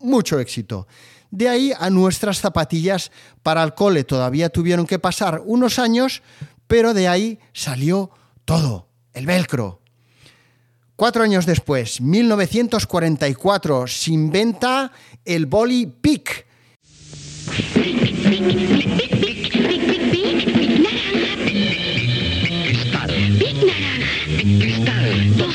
mucho 0.00 0.38
éxito. 0.38 0.86
De 1.30 1.48
ahí 1.48 1.72
a 1.78 1.88
nuestras 1.90 2.40
zapatillas 2.40 3.12
para 3.42 3.62
el 3.62 3.74
cole. 3.74 4.04
Todavía 4.04 4.50
tuvieron 4.50 4.86
que 4.86 4.98
pasar 4.98 5.42
unos 5.44 5.78
años, 5.78 6.22
pero 6.66 6.92
de 6.94 7.08
ahí 7.08 7.38
salió 7.52 8.10
todo, 8.44 8.88
el 9.14 9.26
velcro. 9.26 9.79
Cuatro 11.00 11.22
años 11.22 11.46
después, 11.46 12.02
1944, 12.02 13.86
se 13.86 14.12
inventa 14.12 14.92
el 15.24 15.46
Boli 15.46 15.86
Pic. 15.86 16.44
Big 17.74 18.14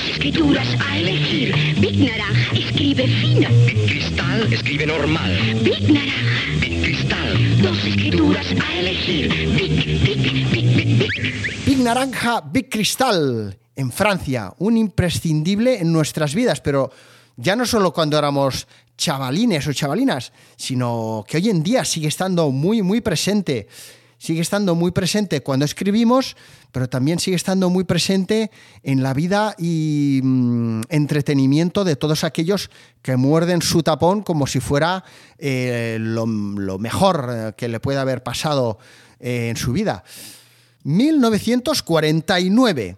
escrituras 0.10 0.68
a 0.84 0.98
elegir. 0.98 1.54
Big 1.80 2.10
Naranja 2.10 2.56
escribe 2.56 3.08
fino. 3.08 3.50
Cristal 3.86 4.52
escribe 4.52 4.88
normal. 4.88 5.32
Big 5.62 5.94
Naranja. 5.94 6.60
Big 6.60 6.82
Cristal. 6.82 7.62
Dos 7.62 7.86
escrituras 7.86 8.48
a 8.68 8.80
elegir. 8.80 9.30
Big, 9.30 9.86
big, 9.86 10.02
big, 10.02 10.76
big, 10.76 10.98
big. 10.98 11.66
Big 11.68 11.78
Naranja, 11.78 12.42
Big 12.42 12.68
Cristal 12.68 13.56
en 13.76 13.92
Francia, 13.92 14.54
un 14.60 14.78
imprescindible 14.78 15.80
en 15.80 15.92
nuestras 15.92 16.34
vidas, 16.34 16.62
pero 16.62 16.92
ya 17.38 17.56
no 17.56 17.66
solo 17.66 17.94
cuando 17.94 18.18
éramos 18.18 18.68
chavalines 18.98 19.68
o 19.68 19.74
chavalinas, 19.74 20.32
sino 20.56 21.26
que 21.28 21.38
hoy 21.38 21.50
en 21.50 21.64
día 21.64 21.84
sigue 21.84 22.08
estando 22.08 22.50
muy, 22.52 22.82
muy 22.82 23.02
presente. 23.02 23.68
Sigue 24.18 24.40
estando 24.40 24.76
muy 24.76 24.92
presente 24.92 25.42
cuando 25.42 25.66
escribimos, 25.66 26.38
pero 26.72 26.88
también 26.88 27.20
sigue 27.20 27.36
estando 27.36 27.70
muy 27.70 27.84
presente 27.84 28.50
en 28.82 29.04
la 29.04 29.14
vida 29.14 29.56
y 29.58 30.22
mm, 30.24 30.84
entretenimiento 30.90 31.84
de 31.84 31.98
todos 31.98 32.24
aquellos 32.24 32.72
que 33.02 33.18
muerden 33.18 33.62
su 33.62 33.84
tapón 33.84 34.24
como 34.24 34.48
si 34.48 34.62
fuera 34.62 35.04
eh, 35.38 35.98
lo, 36.00 36.26
mejor 36.26 37.30
eh, 37.30 37.52
que 37.58 37.68
le 37.68 37.82
puede 37.82 38.00
haber 38.00 38.24
pasado 38.24 38.80
eh, 39.20 39.50
en 39.50 39.58
su 39.58 39.74
vida. 39.74 40.06
1949 40.84 42.96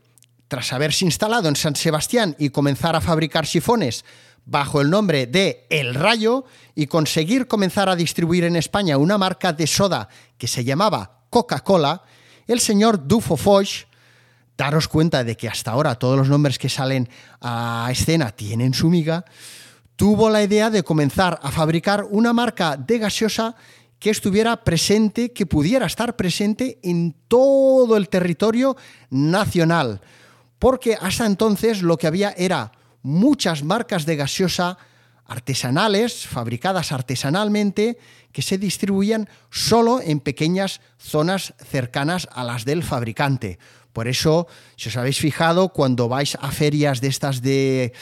tras 0.48 0.74
haberse 0.74 1.06
instalado 1.06 1.50
en 1.50 1.56
San 1.56 1.75
Sebastián 1.75 2.36
y 2.39 2.50
comenzar 2.50 2.96
a 2.96 3.01
fabricar 3.01 3.46
sifones 3.46 4.06
bajo 4.46 4.80
el 4.80 4.89
nombre 4.89 5.27
de 5.27 5.68
El 5.70 5.94
Rayo 5.94 6.46
y 6.74 6.88
conseguir 6.88 7.48
comenzar 7.48 7.89
a 7.89 7.96
distribuir 7.96 8.46
en 8.46 8.56
España 8.56 8.98
una 8.98 9.18
marca 9.18 9.51
de 9.51 9.68
soda 9.68 10.08
que 10.38 10.48
se 10.48 10.63
llamaba 10.63 11.20
Coca-Cola, 11.30 12.04
el 12.48 12.62
señor 12.62 13.08
Dufo 13.08 13.36
Foch, 13.36 13.86
daros 14.58 14.88
cuenta 14.88 15.24
de 15.25 15.36
que 15.36 15.50
hasta 15.50 15.72
ahora 15.72 15.96
todos 15.96 16.18
los 16.18 16.30
nombres 16.30 16.58
que 16.58 16.70
salen 16.70 17.10
a 17.42 17.89
escena 17.92 18.32
tienen 18.32 18.74
su 18.74 18.89
miga, 18.89 19.25
tuvo 19.98 20.30
la 20.30 20.42
idea 20.42 20.70
de 20.70 20.84
comenzar 20.84 21.39
a 21.44 21.51
fabricar 21.51 22.06
una 22.10 22.32
marca 22.32 22.77
de 22.77 23.00
gaseosa 23.00 23.56
que 24.00 24.12
estuviera 24.12 24.63
presente, 24.63 25.34
que 25.34 25.46
pudiera 25.46 25.88
estar 25.88 26.16
presente 26.16 26.80
en 26.84 27.16
todo 27.27 27.98
el 27.98 28.08
territorio 28.08 28.77
nacional 29.10 30.00
porque 30.60 30.98
hasta 31.00 31.26
entonces 31.26 31.82
lo 31.82 31.98
que 31.98 32.08
había 32.08 32.34
era 32.38 32.72
muchas 33.02 33.64
marcas 33.64 34.06
de 34.06 34.16
gaseosa 34.16 34.78
artesanales, 35.26 36.26
fabricadas 36.26 36.92
artesanalmente, 36.92 37.98
que 38.32 38.42
se 38.42 38.58
distribuían 38.58 39.30
solo 39.52 40.02
en 40.02 40.20
pequeñas 40.20 40.80
zonas 40.98 41.54
cercanas 41.70 42.28
a 42.32 42.44
las 42.44 42.66
del 42.66 42.84
fabricante. 42.84 43.60
Por 43.92 44.08
eso, 44.08 44.48
si 44.76 44.90
os 44.90 44.98
habéis 44.98 45.20
fijado, 45.20 45.70
cuando 45.70 46.08
vais 46.08 46.38
a 46.40 46.52
ferias 46.52 47.02
de 47.02 47.08
estas 47.08 47.42
de, 47.42 47.94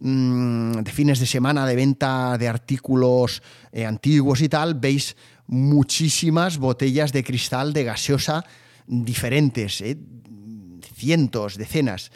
mm, 0.00 0.82
de 0.82 0.90
fines 0.90 1.20
de 1.20 1.26
semana 1.26 1.64
de 1.64 1.76
venta 1.76 2.36
de 2.36 2.48
artículos 2.48 3.40
eh, 3.70 3.86
antiguos 3.86 4.42
y 4.42 4.48
tal, 4.48 4.74
veis 4.74 5.16
muchísimas 5.46 6.58
botellas 6.58 7.12
de 7.12 7.22
cristal 7.22 7.72
de 7.72 7.84
gaseosa 7.84 8.44
diferentes. 8.86 9.80
¿eh? 9.80 9.96
cientos, 10.94 11.58
decenas. 11.58 12.12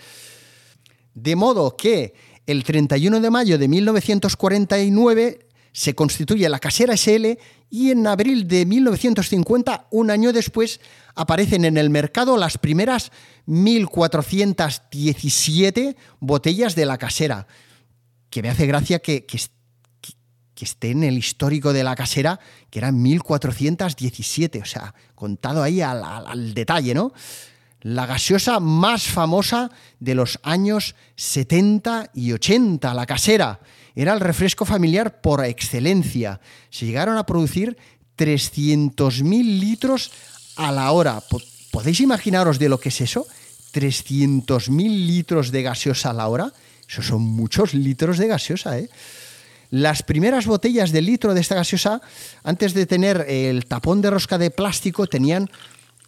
De 1.14 1.34
modo 1.36 1.76
que 1.76 2.14
el 2.46 2.64
31 2.64 3.20
de 3.20 3.30
mayo 3.30 3.58
de 3.58 3.68
1949 3.68 5.46
se 5.72 5.94
constituye 5.94 6.48
la 6.48 6.58
Casera 6.58 6.96
SL 6.96 7.36
y 7.70 7.90
en 7.90 8.06
abril 8.06 8.48
de 8.48 8.64
1950, 8.64 9.88
un 9.90 10.10
año 10.10 10.32
después, 10.32 10.80
aparecen 11.14 11.66
en 11.66 11.76
el 11.76 11.90
mercado 11.90 12.38
las 12.38 12.56
primeras 12.56 13.12
1.417 13.46 15.94
botellas 16.20 16.74
de 16.74 16.86
la 16.86 16.96
Casera. 16.96 17.46
Que 18.30 18.40
me 18.42 18.48
hace 18.48 18.64
gracia 18.66 19.00
que, 19.00 19.26
que, 19.26 19.38
que 20.58 20.64
esté 20.64 20.90
en 20.90 21.04
el 21.04 21.16
histórico 21.16 21.72
de 21.72 21.84
la 21.84 21.94
Casera, 21.94 22.40
que 22.68 22.80
eran 22.80 22.98
1.417, 22.98 24.60
o 24.60 24.64
sea, 24.64 24.92
contado 25.14 25.62
ahí 25.62 25.80
al, 25.80 26.02
al, 26.02 26.26
al 26.26 26.52
detalle, 26.52 26.94
¿no? 26.94 27.12
la 27.82 28.06
gaseosa 28.06 28.58
más 28.58 29.04
famosa 29.04 29.70
de 30.00 30.16
los 30.16 30.40
años 30.42 30.96
70 31.14 32.10
y 32.12 32.32
80, 32.32 32.92
la 32.92 33.06
casera. 33.06 33.60
Era 33.94 34.12
el 34.12 34.18
refresco 34.18 34.64
familiar 34.64 35.20
por 35.20 35.44
excelencia. 35.44 36.40
Se 36.70 36.86
llegaron 36.86 37.16
a 37.18 37.24
producir 37.24 37.78
300.000 38.16 39.60
litros 39.60 40.10
a 40.56 40.72
la 40.72 40.90
hora. 40.90 41.22
¿Podéis 41.70 42.00
imaginaros 42.00 42.58
de 42.58 42.68
lo 42.68 42.80
que 42.80 42.88
es 42.88 43.00
eso? 43.00 43.28
300.000 43.74 45.06
litros 45.06 45.52
de 45.52 45.62
gaseosa 45.62 46.10
a 46.10 46.14
la 46.14 46.26
hora. 46.26 46.52
Eso 46.88 47.02
son 47.02 47.22
muchos 47.22 47.74
litros 47.74 48.18
de 48.18 48.26
gaseosa, 48.26 48.76
¿eh? 48.76 48.90
Las 49.70 50.02
primeras 50.02 50.46
botellas 50.46 50.92
de 50.92 51.02
litro 51.02 51.34
de 51.34 51.40
esta 51.40 51.54
gaseosa, 51.54 52.00
antes 52.42 52.72
de 52.72 52.86
tener 52.86 53.26
el 53.28 53.66
tapón 53.66 54.00
de 54.00 54.10
rosca 54.10 54.38
de 54.38 54.50
plástico, 54.50 55.06
tenían 55.06 55.50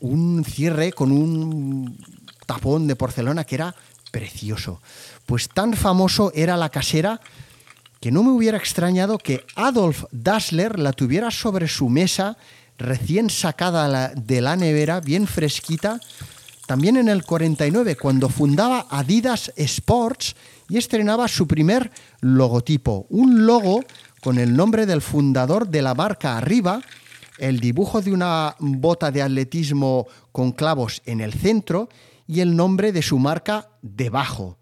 un 0.00 0.44
cierre 0.44 0.92
con 0.92 1.12
un 1.12 1.98
tapón 2.46 2.86
de 2.86 2.96
porcelana 2.96 3.44
que 3.44 3.56
era 3.56 3.74
precioso. 4.10 4.80
Pues 5.26 5.48
tan 5.48 5.74
famoso 5.74 6.32
era 6.34 6.56
la 6.56 6.70
casera 6.70 7.20
que 8.00 8.10
no 8.10 8.22
me 8.22 8.30
hubiera 8.30 8.56
extrañado 8.56 9.18
que 9.18 9.44
Adolf 9.56 10.04
Dassler 10.10 10.78
la 10.78 10.92
tuviera 10.92 11.30
sobre 11.30 11.68
su 11.68 11.90
mesa 11.90 12.38
recién 12.78 13.28
sacada 13.28 14.08
de 14.14 14.40
la 14.40 14.56
nevera, 14.56 15.00
bien 15.00 15.26
fresquita, 15.26 16.00
también 16.66 16.96
en 16.96 17.08
el 17.08 17.24
49, 17.24 17.96
cuando 17.96 18.30
fundaba 18.30 18.86
Adidas 18.90 19.52
Sports 19.56 20.34
y 20.70 20.78
estrenaba 20.78 21.28
su 21.28 21.46
primer 21.46 21.90
logotipo, 22.20 23.06
un 23.10 23.44
logo 23.44 23.82
con 24.22 24.38
el 24.38 24.56
nombre 24.56 24.86
del 24.86 25.02
fundador 25.02 25.68
de 25.68 25.82
la 25.82 25.94
marca 25.94 26.38
arriba, 26.38 26.80
el 27.38 27.58
dibujo 27.58 28.00
de 28.00 28.12
una 28.12 28.54
bota 28.60 29.10
de 29.10 29.20
atletismo 29.20 30.06
con 30.30 30.52
clavos 30.52 31.02
en 31.06 31.20
el 31.20 31.32
centro 31.32 31.88
y 32.26 32.40
el 32.40 32.54
nombre 32.54 32.92
de 32.92 33.02
su 33.02 33.18
marca 33.18 33.70
debajo. 33.82 34.58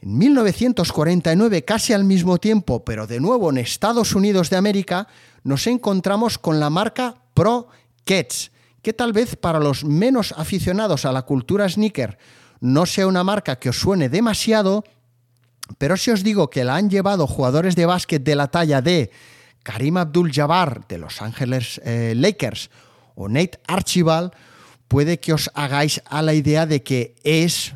En 0.00 0.16
1949, 0.16 1.64
casi 1.64 1.92
al 1.92 2.04
mismo 2.04 2.38
tiempo, 2.38 2.84
pero 2.84 3.06
de 3.06 3.20
nuevo 3.20 3.50
en 3.50 3.58
Estados 3.58 4.14
Unidos 4.14 4.48
de 4.48 4.56
América, 4.56 5.08
nos 5.42 5.66
encontramos 5.66 6.38
con 6.38 6.60
la 6.60 6.70
marca 6.70 7.16
Pro 7.34 7.68
Kets, 8.04 8.52
que 8.80 8.92
tal 8.94 9.12
vez 9.12 9.36
para 9.36 9.58
los 9.58 9.84
menos 9.84 10.32
aficionados 10.36 11.04
a 11.04 11.12
la 11.12 11.22
cultura 11.22 11.68
sneaker 11.68 12.16
no 12.60 12.86
sea 12.86 13.06
una 13.06 13.24
marca 13.24 13.56
que 13.56 13.68
os 13.68 13.78
suene 13.78 14.08
demasiado, 14.08 14.84
pero 15.78 15.96
si 15.96 16.10
os 16.10 16.22
digo 16.22 16.50
que 16.50 16.64
la 16.64 16.76
han 16.76 16.90
llevado 16.90 17.26
jugadores 17.26 17.76
de 17.76 17.86
básquet 17.86 18.22
de 18.22 18.36
la 18.36 18.48
talla 18.48 18.80
de 18.80 19.10
Karim 19.62 19.96
Abdul-Jabbar 19.98 20.86
de 20.88 20.98
Los 20.98 21.20
Ángeles 21.20 21.80
eh, 21.84 22.14
Lakers 22.16 22.70
o 23.14 23.28
Nate 23.28 23.60
Archibald, 23.66 24.32
puede 24.88 25.20
que 25.20 25.32
os 25.32 25.50
hagáis 25.54 26.02
a 26.06 26.22
la 26.22 26.34
idea 26.34 26.66
de 26.66 26.82
que 26.82 27.14
es 27.22 27.74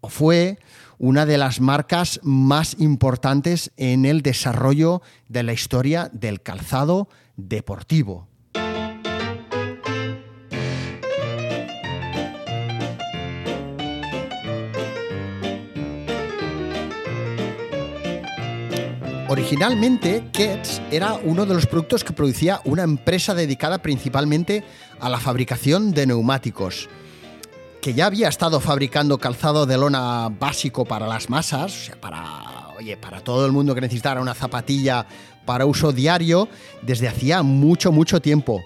o 0.00 0.08
fue 0.08 0.58
una 0.98 1.26
de 1.26 1.38
las 1.38 1.60
marcas 1.60 2.20
más 2.22 2.76
importantes 2.78 3.70
en 3.76 4.04
el 4.04 4.22
desarrollo 4.22 5.02
de 5.28 5.42
la 5.42 5.52
historia 5.52 6.10
del 6.12 6.42
calzado 6.42 7.08
deportivo. 7.36 8.26
Originalmente, 19.30 20.30
Kets 20.32 20.80
era 20.90 21.12
uno 21.22 21.44
de 21.44 21.52
los 21.52 21.66
productos 21.66 22.02
que 22.02 22.14
producía 22.14 22.62
una 22.64 22.82
empresa 22.82 23.34
dedicada 23.34 23.82
principalmente 23.82 24.64
a 25.00 25.10
la 25.10 25.20
fabricación 25.20 25.92
de 25.92 26.06
neumáticos, 26.06 26.88
que 27.82 27.92
ya 27.92 28.06
había 28.06 28.30
estado 28.30 28.58
fabricando 28.58 29.18
calzado 29.18 29.66
de 29.66 29.76
lona 29.76 30.30
básico 30.30 30.86
para 30.86 31.06
las 31.06 31.28
masas, 31.28 31.64
o 31.64 31.84
sea, 31.84 32.00
para, 32.00 32.68
oye, 32.78 32.96
para 32.96 33.20
todo 33.20 33.44
el 33.44 33.52
mundo 33.52 33.74
que 33.74 33.82
necesitara 33.82 34.22
una 34.22 34.32
zapatilla 34.32 35.04
para 35.44 35.66
uso 35.66 35.92
diario 35.92 36.48
desde 36.80 37.06
hacía 37.06 37.42
mucho, 37.42 37.92
mucho 37.92 38.22
tiempo. 38.22 38.62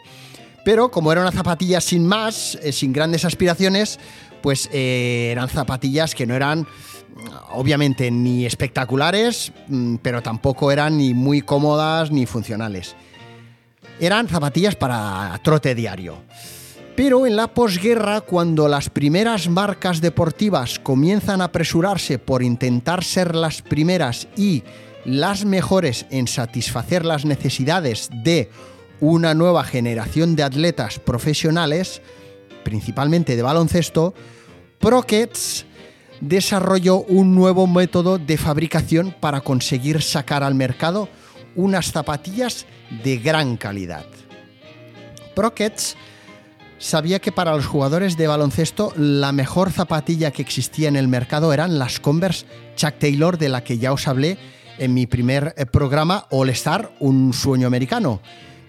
Pero 0.65 0.93
como 0.93 1.11
era 1.11 1.23
una 1.23 1.33
zapatilla 1.33 1.81
sin 1.81 2.07
más, 2.07 2.57
eh, 2.63 2.71
sin 2.71 2.93
grandes 2.93 3.25
aspiraciones, 3.25 3.99
pues 4.43 4.71
eh, 4.73 5.31
eran 5.33 5.49
zapatillas 5.49 6.15
que 6.15 6.25
no 6.25 6.35
eran 6.35 6.69
obviamente 7.51 8.11
ni 8.11 8.47
espectaculares, 8.47 9.53
mm, 9.69 9.97
pero 9.97 10.23
tampoco 10.23 10.71
eran 10.71 10.99
ni 10.99 11.15
muy 11.15 11.43
cómodas 11.43 12.11
ni 12.11 12.27
funcionales. 12.27 12.95
Eran 14.01 14.29
zapatillas 14.29 14.77
para 14.77 15.39
trote 15.43 15.75
diario. 15.75 16.23
Pero 16.97 17.27
en 17.27 17.37
la 17.37 17.49
posguerra, 17.49 18.21
cuando 18.21 18.69
las 18.69 18.91
primeras 18.91 19.49
marcas 19.49 20.01
deportivas 20.01 20.79
comienzan 20.79 21.41
a 21.41 21.45
apresurarse 21.45 22.19
por 22.19 22.43
intentar 22.43 23.03
ser 23.03 23.35
las 23.35 23.63
primeras 23.63 24.29
y 24.37 24.63
las 25.05 25.45
mejores 25.45 26.07
en 26.11 26.29
satisfacer 26.29 27.05
las 27.07 27.25
necesidades 27.25 28.11
de 28.13 28.51
una 29.01 29.35
nueva 29.35 29.65
generación 29.65 30.37
de 30.37 30.43
atletas 30.43 30.99
profesionales, 30.99 32.03
principalmente 32.63 33.37
de 33.37 33.43
baloncesto, 33.43 34.15
Prockets 34.79 35.65
desarrolló 36.23 37.01
un 37.01 37.35
nuevo 37.35 37.67
método 37.67 38.17
de 38.17 38.39
fabricación 38.39 39.15
para 39.19 39.41
conseguir 39.41 40.03
sacar 40.03 40.45
al 40.45 40.55
mercado 40.55 41.09
unas 41.57 41.91
zapatillas 41.91 42.65
de 43.03 43.19
gran 43.19 43.57
calidad. 43.57 44.07
Prockets 45.35 45.97
sabía 46.79 47.19
que 47.19 47.33
para 47.33 47.57
los 47.57 47.67
jugadores 47.67 48.17
de 48.17 48.29
baloncesto 48.29 48.93
la 48.97 49.33
mejor 49.33 49.73
zapatilla 49.73 50.31
que 50.31 50.43
existía 50.43 50.89
en 50.89 50.95
el 50.95 51.09
mercado 51.09 51.53
eran 51.53 51.79
las 51.79 51.99
Converse 51.99 52.47
Chuck 52.77 52.99
Taylor 53.01 53.37
de 53.37 53.49
la 53.49 53.65
que 53.65 53.79
ya 53.79 53.93
os 53.93 54.07
hablé 54.07 54.39
en 54.79 54.95
mi 54.95 55.09
primer 55.09 55.55
eh, 55.57 55.67
programa 55.67 56.27
All 56.31 56.51
Star, 56.51 56.93
un 57.01 57.33
sueño 57.33 57.67
americano. 57.67 58.21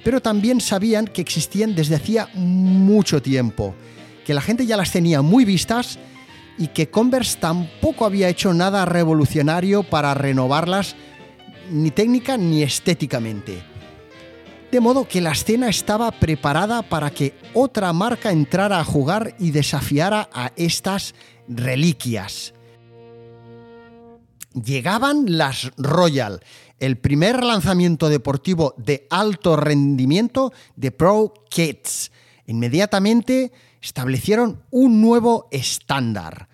Pero 0.03 0.21
también 0.21 0.59
sabían 0.59 1.05
que 1.05 1.21
existían 1.21 1.75
desde 1.75 1.95
hacía 1.95 2.29
mucho 2.33 3.21
tiempo, 3.21 3.75
que 4.25 4.33
la 4.33 4.41
gente 4.41 4.65
ya 4.65 4.75
las 4.75 4.91
tenía 4.91 5.21
muy 5.21 5.45
vistas 5.45 5.99
y 6.57 6.67
que 6.67 6.89
Converse 6.89 7.39
tampoco 7.39 8.05
había 8.05 8.29
hecho 8.29 8.53
nada 8.53 8.85
revolucionario 8.85 9.83
para 9.83 10.13
renovarlas 10.13 10.95
ni 11.69 11.91
técnica 11.91 12.37
ni 12.37 12.63
estéticamente. 12.63 13.63
De 14.71 14.79
modo 14.79 15.07
que 15.07 15.21
la 15.21 15.33
escena 15.33 15.69
estaba 15.69 16.11
preparada 16.11 16.81
para 16.81 17.11
que 17.11 17.35
otra 17.53 17.93
marca 17.93 18.31
entrara 18.31 18.79
a 18.79 18.83
jugar 18.83 19.35
y 19.39 19.51
desafiara 19.51 20.29
a 20.33 20.51
estas 20.55 21.13
reliquias. 21.47 22.53
Llegaban 24.53 25.37
las 25.37 25.71
Royal, 25.77 26.41
el 26.79 26.97
primer 26.97 27.43
lanzamiento 27.43 28.09
deportivo 28.09 28.73
de 28.77 29.07
alto 29.09 29.55
rendimiento 29.55 30.51
de 30.75 30.91
Pro 30.91 31.33
Kids. 31.49 32.11
Inmediatamente 32.45 33.51
establecieron 33.83 34.63
un 34.71 35.01
nuevo 35.01 35.49
estándar. 35.51 36.47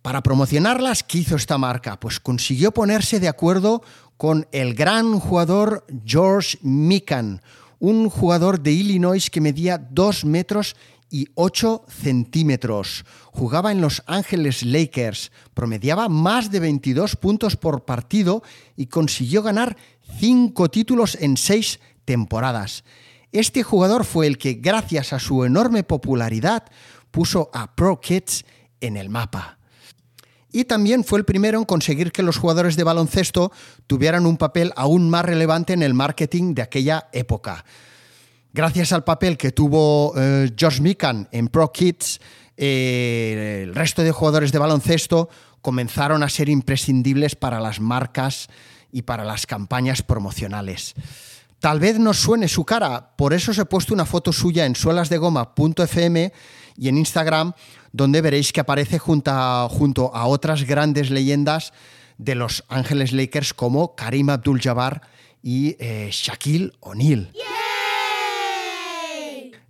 Para 0.00 0.22
promocionarlas, 0.22 1.02
¿qué 1.02 1.18
hizo 1.18 1.36
esta 1.36 1.58
marca? 1.58 2.00
Pues 2.00 2.18
consiguió 2.18 2.72
ponerse 2.72 3.20
de 3.20 3.28
acuerdo 3.28 3.82
con 4.16 4.48
el 4.50 4.74
gran 4.74 5.20
jugador 5.20 5.86
George 6.04 6.58
Mikan, 6.62 7.42
un 7.78 8.08
jugador 8.08 8.60
de 8.60 8.72
Illinois 8.72 9.28
que 9.28 9.42
medía 9.42 9.76
2 9.76 10.24
metros 10.24 10.76
y 11.10 11.28
8 11.34 11.84
centímetros. 11.88 13.04
Jugaba 13.32 13.72
en 13.72 13.82
Los 13.82 14.02
Ángeles 14.06 14.62
Lakers, 14.62 15.32
promediaba 15.52 16.08
más 16.08 16.50
de 16.50 16.60
22 16.60 17.16
puntos 17.16 17.56
por 17.56 17.84
partido 17.84 18.42
y 18.76 18.86
consiguió 18.86 19.42
ganar 19.42 19.76
5 20.18 20.70
títulos 20.70 21.18
en 21.20 21.36
6 21.36 21.80
temporadas. 22.06 22.84
Este 23.32 23.62
jugador 23.62 24.04
fue 24.04 24.26
el 24.26 24.38
que, 24.38 24.54
gracias 24.54 25.12
a 25.12 25.18
su 25.18 25.44
enorme 25.44 25.84
popularidad, 25.84 26.64
puso 27.10 27.50
a 27.52 27.74
Pro 27.74 28.00
Kids 28.00 28.44
en 28.80 28.96
el 28.96 29.08
mapa. 29.08 29.58
Y 30.52 30.64
también 30.64 31.04
fue 31.04 31.20
el 31.20 31.24
primero 31.24 31.58
en 31.58 31.64
conseguir 31.64 32.10
que 32.10 32.24
los 32.24 32.36
jugadores 32.36 32.74
de 32.76 32.82
baloncesto 32.82 33.52
tuvieran 33.86 34.26
un 34.26 34.36
papel 34.36 34.72
aún 34.74 35.08
más 35.08 35.24
relevante 35.24 35.72
en 35.72 35.82
el 35.82 35.94
marketing 35.94 36.54
de 36.54 36.62
aquella 36.62 37.08
época. 37.12 37.64
Gracias 38.52 38.92
al 38.92 39.04
papel 39.04 39.36
que 39.36 39.52
tuvo 39.52 40.12
eh, 40.16 40.50
Josh 40.58 40.80
Mikan 40.80 41.28
en 41.30 41.46
Pro 41.46 41.70
Kids, 41.70 42.20
eh, 42.56 43.62
el 43.62 43.74
resto 43.74 44.02
de 44.02 44.10
jugadores 44.10 44.50
de 44.50 44.58
baloncesto 44.58 45.28
comenzaron 45.62 46.24
a 46.24 46.28
ser 46.28 46.48
imprescindibles 46.48 47.36
para 47.36 47.60
las 47.60 47.80
marcas 47.80 48.48
y 48.90 49.02
para 49.02 49.24
las 49.24 49.46
campañas 49.46 50.02
promocionales. 50.02 50.94
Tal 51.60 51.78
vez 51.78 51.98
nos 51.98 52.18
suene 52.18 52.48
su 52.48 52.64
cara, 52.64 53.14
por 53.16 53.34
eso 53.34 53.50
os 53.50 53.58
he 53.58 53.66
puesto 53.66 53.92
una 53.92 54.06
foto 54.06 54.32
suya 54.32 54.64
en 54.64 54.74
suelasdegoma.fm 54.74 56.32
y 56.78 56.88
en 56.88 56.96
Instagram, 56.96 57.52
donde 57.92 58.22
veréis 58.22 58.50
que 58.50 58.60
aparece 58.60 58.98
junto 58.98 59.30
a, 59.30 59.68
junto 59.68 60.14
a 60.14 60.26
otras 60.26 60.64
grandes 60.64 61.10
leyendas 61.10 61.74
de 62.16 62.34
los 62.34 62.64
Ángeles 62.68 63.12
Lakers 63.12 63.52
como 63.52 63.94
Karim 63.94 64.30
Abdul-Jabbar 64.30 65.02
y 65.42 65.76
eh, 65.78 66.08
Shaquille 66.10 66.72
O'Neal. 66.80 67.30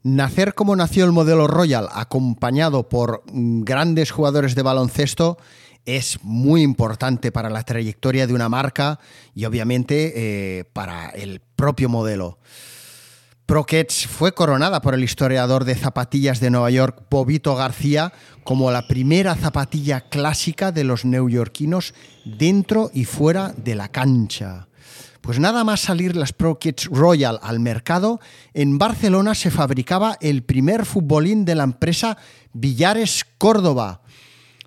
Nacer 0.02 0.54
como 0.54 0.76
nació 0.76 1.04
el 1.04 1.12
modelo 1.12 1.48
Royal, 1.48 1.88
acompañado 1.92 2.88
por 2.88 3.24
mm, 3.32 3.62
grandes 3.62 4.12
jugadores 4.12 4.54
de 4.54 4.62
baloncesto, 4.62 5.38
es 5.84 6.18
muy 6.22 6.62
importante 6.62 7.32
para 7.32 7.50
la 7.50 7.64
trayectoria 7.64 8.26
de 8.26 8.34
una 8.34 8.48
marca 8.48 9.00
y 9.34 9.44
obviamente 9.44 10.12
eh, 10.14 10.64
para 10.72 11.08
el 11.10 11.40
propio 11.60 11.90
modelo. 11.90 12.38
Prockets 13.44 14.06
fue 14.06 14.32
coronada 14.32 14.80
por 14.80 14.94
el 14.94 15.04
historiador 15.04 15.64
de 15.64 15.74
zapatillas 15.74 16.40
de 16.40 16.48
Nueva 16.48 16.70
York, 16.70 17.02
Bobito 17.10 17.54
García, 17.54 18.14
como 18.44 18.70
la 18.70 18.88
primera 18.88 19.34
zapatilla 19.34 20.00
clásica 20.08 20.72
de 20.72 20.84
los 20.84 21.04
neoyorquinos 21.04 21.92
dentro 22.24 22.90
y 22.94 23.04
fuera 23.04 23.52
de 23.58 23.74
la 23.74 23.88
cancha. 23.88 24.68
Pues 25.20 25.38
nada 25.38 25.62
más 25.62 25.80
salir 25.80 26.16
las 26.16 26.32
Prockets 26.32 26.86
Royal 26.86 27.38
al 27.42 27.60
mercado, 27.60 28.20
en 28.54 28.78
Barcelona 28.78 29.34
se 29.34 29.50
fabricaba 29.50 30.16
el 30.22 30.42
primer 30.42 30.86
futbolín 30.86 31.44
de 31.44 31.56
la 31.56 31.64
empresa 31.64 32.16
Villares 32.54 33.26
Córdoba, 33.36 34.00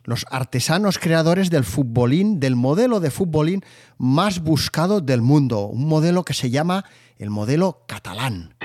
los 0.03 0.25
artesanos 0.29 0.99
creadores 0.99 1.49
del 1.49 1.63
futbolín, 1.63 2.39
del 2.39 2.55
modelo 2.55 2.99
de 2.99 3.11
futbolín 3.11 3.63
más 3.97 4.41
buscado 4.41 5.01
del 5.01 5.21
mundo, 5.21 5.67
un 5.67 5.87
modelo 5.87 6.23
que 6.23 6.33
se 6.33 6.49
llama 6.49 6.85
el 7.17 7.29
modelo 7.29 7.83
catalán. 7.87 8.55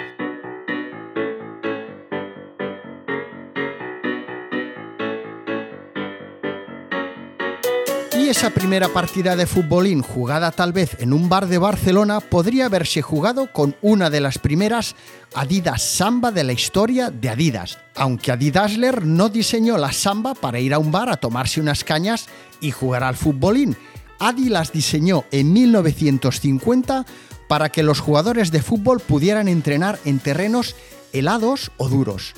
Esa 8.29 8.51
primera 8.51 8.89
partida 8.89 9.37
de 9.37 9.47
futbolín 9.47 10.03
jugada 10.03 10.53
tal 10.53 10.75
vez 10.75 10.99
en 11.01 11.15
un 11.15 11.31
bar 11.31 11.47
de 11.47 11.57
Barcelona 11.57 12.21
podría 12.21 12.67
haberse 12.67 13.01
jugado 13.01 13.51
con 13.55 13.75
una 13.81 14.11
de 14.11 14.21
las 14.21 14.37
primeras 14.37 14.97
Adidas 15.35 15.81
Samba 15.81 16.31
de 16.31 16.45
la 16.45 16.53
historia 16.53 17.11
de 17.11 17.31
Adidas, 17.31 17.79
aunque 17.97 18.31
Adidasler 18.31 19.07
no 19.07 19.31
diseñó 19.31 19.79
la 19.79 19.93
samba 19.93 20.35
para 20.35 20.61
ir 20.61 20.75
a 20.75 20.79
un 20.79 20.93
bar 20.93 21.09
a 21.09 21.17
tomarse 21.17 21.63
unas 21.63 21.85
cañas 21.85 22.27
y 22.61 22.71
jugar 22.71 23.03
al 23.03 23.17
futbolín. 23.17 23.79
Adi 24.19 24.51
las 24.51 24.73
diseñó 24.73 25.25
en 25.31 25.55
1950 25.55 27.07
para 27.49 27.71
que 27.71 27.83
los 27.83 28.01
jugadores 28.01 28.51
de 28.51 28.61
fútbol 28.61 29.01
pudieran 29.01 29.49
entrenar 29.49 29.99
en 30.05 30.19
terrenos 30.19 30.77
helados 31.15 31.73
o 31.79 31.89
duros. 31.89 32.35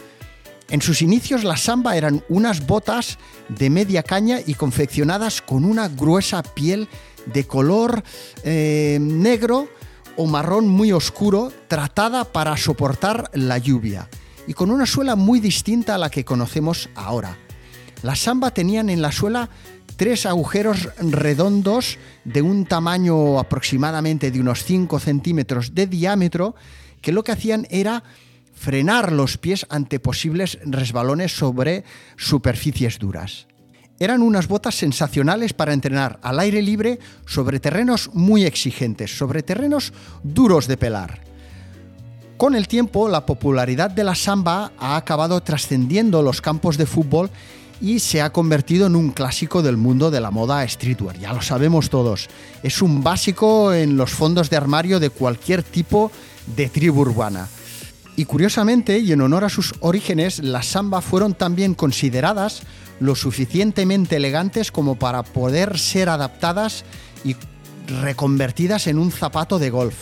En 0.71 0.81
sus 0.81 1.03
inicios 1.03 1.43
la 1.43 1.57
samba 1.57 1.97
eran 1.97 2.23
unas 2.29 2.65
botas 2.65 3.19
de 3.49 3.71
media 3.71 4.05
caña 4.05 4.39
y 4.47 4.55
confeccionadas 4.55 5.43
con 5.43 5.65
una 5.65 5.89
gruesa 5.89 6.45
piel 6.45 6.89
de 7.27 7.45
color 7.45 8.05
eh, 8.45 8.99
negro 9.01 9.69
o 10.17 10.27
marrón 10.27 10.69
muy 10.69 10.93
oscuro 10.93 11.53
tratada 11.67 12.25
para 12.25 12.57
soportar 12.57 13.31
la 13.35 13.59
lluvia 13.59 14.09
y 14.47 14.55
con 14.55 14.71
una 14.71 14.87
suela 14.87 15.17
muy 15.17 15.41
distinta 15.41 15.97
a 15.97 15.99
la 15.99 16.09
que 16.09 16.25
conocemos 16.25 16.89
ahora. 16.95 17.37
La 18.03 18.15
samba 18.15 18.53
tenían 18.53 18.91
en 18.91 19.03
la 19.03 19.11
suela 19.11 19.51
tres 19.97 20.25
agujeros 20.25 20.89
redondos 20.99 21.99
de 22.25 22.43
un 22.43 22.65
tamaño 22.65 23.41
aproximadamente 23.41 24.31
de 24.31 24.41
unos 24.41 24.65
5 24.65 25.01
centímetros 25.01 25.75
de 25.75 25.87
diámetro 25.89 26.55
que 27.03 27.13
lo 27.13 27.25
que 27.25 27.33
hacían 27.33 27.67
era 27.71 28.05
frenar 28.61 29.11
los 29.11 29.39
pies 29.39 29.65
ante 29.71 30.01
posibles 30.01 30.59
resbalones 30.67 31.33
sobre 31.33 31.83
superficies 32.19 32.99
duras. 32.99 33.47
Eran 33.99 34.21
unas 34.21 34.49
botas 34.49 34.75
sensacionales 34.75 35.55
para 35.55 35.73
entrenar 35.73 36.21
al 36.23 36.39
aire 36.39 36.61
libre 36.61 36.99
sobre 37.25 37.59
terrenos 37.59 38.11
muy 38.13 38.45
exigentes, 38.45 39.17
sobre 39.17 39.43
terrenos 39.43 39.95
duros 40.23 40.67
de 40.67 40.77
pelar. 40.77 41.23
Con 42.37 42.55
el 42.55 42.69
tiempo, 42.69 43.09
la 43.09 43.25
popularidad 43.25 43.91
de 43.91 44.05
la 44.05 44.15
samba 44.15 44.73
ha 44.79 44.97
acabado 44.97 45.41
trascendiendo 45.41 46.21
los 46.21 46.43
campos 46.43 46.77
de 46.77 46.85
fútbol 46.85 47.31
y 47.81 48.01
se 48.01 48.21
ha 48.21 48.31
convertido 48.31 48.87
en 48.87 48.95
un 48.95 49.11
clásico 49.11 49.63
del 49.63 49.79
mundo 49.79 50.11
de 50.11 50.21
la 50.21 50.31
moda 50.31 50.69
streetwear. 50.69 51.19
Ya 51.19 51.33
lo 51.33 51.41
sabemos 51.41 51.89
todos. 51.89 52.29
Es 52.63 52.83
un 52.83 53.03
básico 53.03 53.73
en 53.73 53.97
los 53.97 54.11
fondos 54.11 54.51
de 54.51 54.59
armario 54.59 55.01
de 55.01 55.09
cualquier 55.09 55.63
tipo 55.63 56.13
de 56.57 56.69
tribu 56.69 57.01
urbana. 57.01 57.49
Y 58.21 58.27
curiosamente, 58.27 58.99
y 58.99 59.13
en 59.13 59.23
honor 59.23 59.45
a 59.45 59.49
sus 59.49 59.73
orígenes, 59.81 60.41
las 60.41 60.67
samba 60.67 61.01
fueron 61.01 61.33
también 61.33 61.73
consideradas 61.73 62.65
lo 62.99 63.15
suficientemente 63.15 64.17
elegantes 64.17 64.71
como 64.71 64.97
para 64.97 65.23
poder 65.23 65.79
ser 65.79 66.11
adaptadas 66.11 66.85
y 67.25 67.35
reconvertidas 68.03 68.89
en 68.89 68.99
un 68.99 69.11
zapato 69.11 69.59
de 69.59 69.71
golf. 69.71 69.95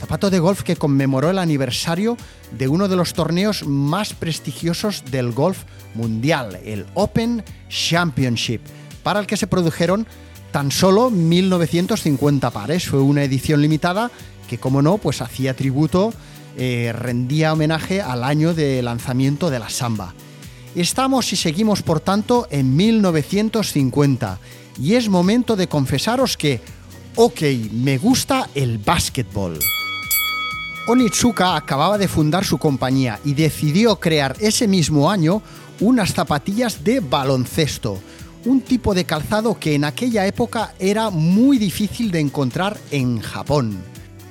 Zapato 0.00 0.30
de 0.30 0.40
golf 0.40 0.64
que 0.64 0.74
conmemoró 0.74 1.30
el 1.30 1.38
aniversario 1.38 2.16
de 2.50 2.66
uno 2.66 2.88
de 2.88 2.96
los 2.96 3.12
torneos 3.12 3.64
más 3.64 4.14
prestigiosos 4.14 5.04
del 5.12 5.30
golf 5.30 5.62
mundial, 5.94 6.58
el 6.64 6.86
Open 6.94 7.44
Championship, 7.68 8.62
para 9.04 9.20
el 9.20 9.28
que 9.28 9.36
se 9.36 9.46
produjeron 9.46 10.08
tan 10.50 10.72
solo 10.72 11.08
1950 11.08 12.50
pares. 12.50 12.88
Fue 12.88 13.00
una 13.00 13.22
edición 13.22 13.62
limitada 13.62 14.10
que, 14.48 14.58
como 14.58 14.82
no, 14.82 14.98
pues 14.98 15.22
hacía 15.22 15.54
tributo 15.54 16.12
eh, 16.56 16.92
rendía 16.94 17.52
homenaje 17.52 18.00
al 18.00 18.24
año 18.24 18.54
de 18.54 18.82
lanzamiento 18.82 19.50
de 19.50 19.58
la 19.58 19.70
samba. 19.70 20.14
Estamos 20.74 21.32
y 21.32 21.36
seguimos, 21.36 21.82
por 21.82 22.00
tanto, 22.00 22.46
en 22.50 22.76
1950 22.76 24.38
y 24.80 24.94
es 24.94 25.08
momento 25.08 25.56
de 25.56 25.68
confesaros 25.68 26.36
que, 26.36 26.60
ok, 27.16 27.40
me 27.72 27.98
gusta 27.98 28.48
el 28.54 28.78
básquetbol. 28.78 29.58
Onitsuka 30.86 31.56
acababa 31.56 31.98
de 31.98 32.08
fundar 32.08 32.44
su 32.44 32.58
compañía 32.58 33.20
y 33.24 33.34
decidió 33.34 33.96
crear 33.96 34.36
ese 34.40 34.66
mismo 34.66 35.10
año 35.10 35.42
unas 35.80 36.14
zapatillas 36.14 36.82
de 36.84 37.00
baloncesto, 37.00 37.98
un 38.44 38.60
tipo 38.60 38.94
de 38.94 39.04
calzado 39.04 39.58
que 39.58 39.74
en 39.74 39.84
aquella 39.84 40.26
época 40.26 40.74
era 40.78 41.10
muy 41.10 41.58
difícil 41.58 42.10
de 42.10 42.20
encontrar 42.20 42.76
en 42.90 43.20
Japón. 43.20 43.76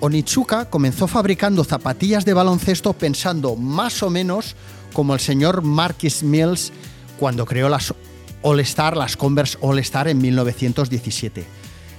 Onitsuka 0.02 0.70
comenzó 0.70 1.08
fabricando 1.08 1.66
zapatillas 1.66 2.24
de 2.24 2.34
baloncesto 2.34 2.94
pensando 2.94 3.58
más 3.58 4.02
o 4.02 4.10
menos 4.10 4.56
como 4.94 5.14
el 5.14 5.20
señor 5.20 5.62
Marquis 5.62 6.24
Mills 6.24 6.72
cuando 7.20 7.46
creó 7.46 7.68
las 7.68 7.94
All 8.42 8.62
Star, 8.62 8.96
las 8.96 9.18
Converse 9.18 9.58
All 9.60 9.78
Star 9.80 10.08
en 10.08 10.20
1917. 10.20 11.46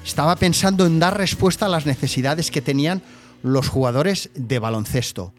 Estaba 0.02 0.36
pensando 0.36 0.86
en 0.86 0.98
dar 0.98 1.18
respuesta 1.18 1.66
a 1.66 1.68
las 1.68 1.84
necesidades 1.84 2.50
que 2.50 2.62
tenían 2.62 3.02
los 3.42 3.68
jugadores 3.68 4.30
de 4.34 4.58
baloncesto. 4.58 5.34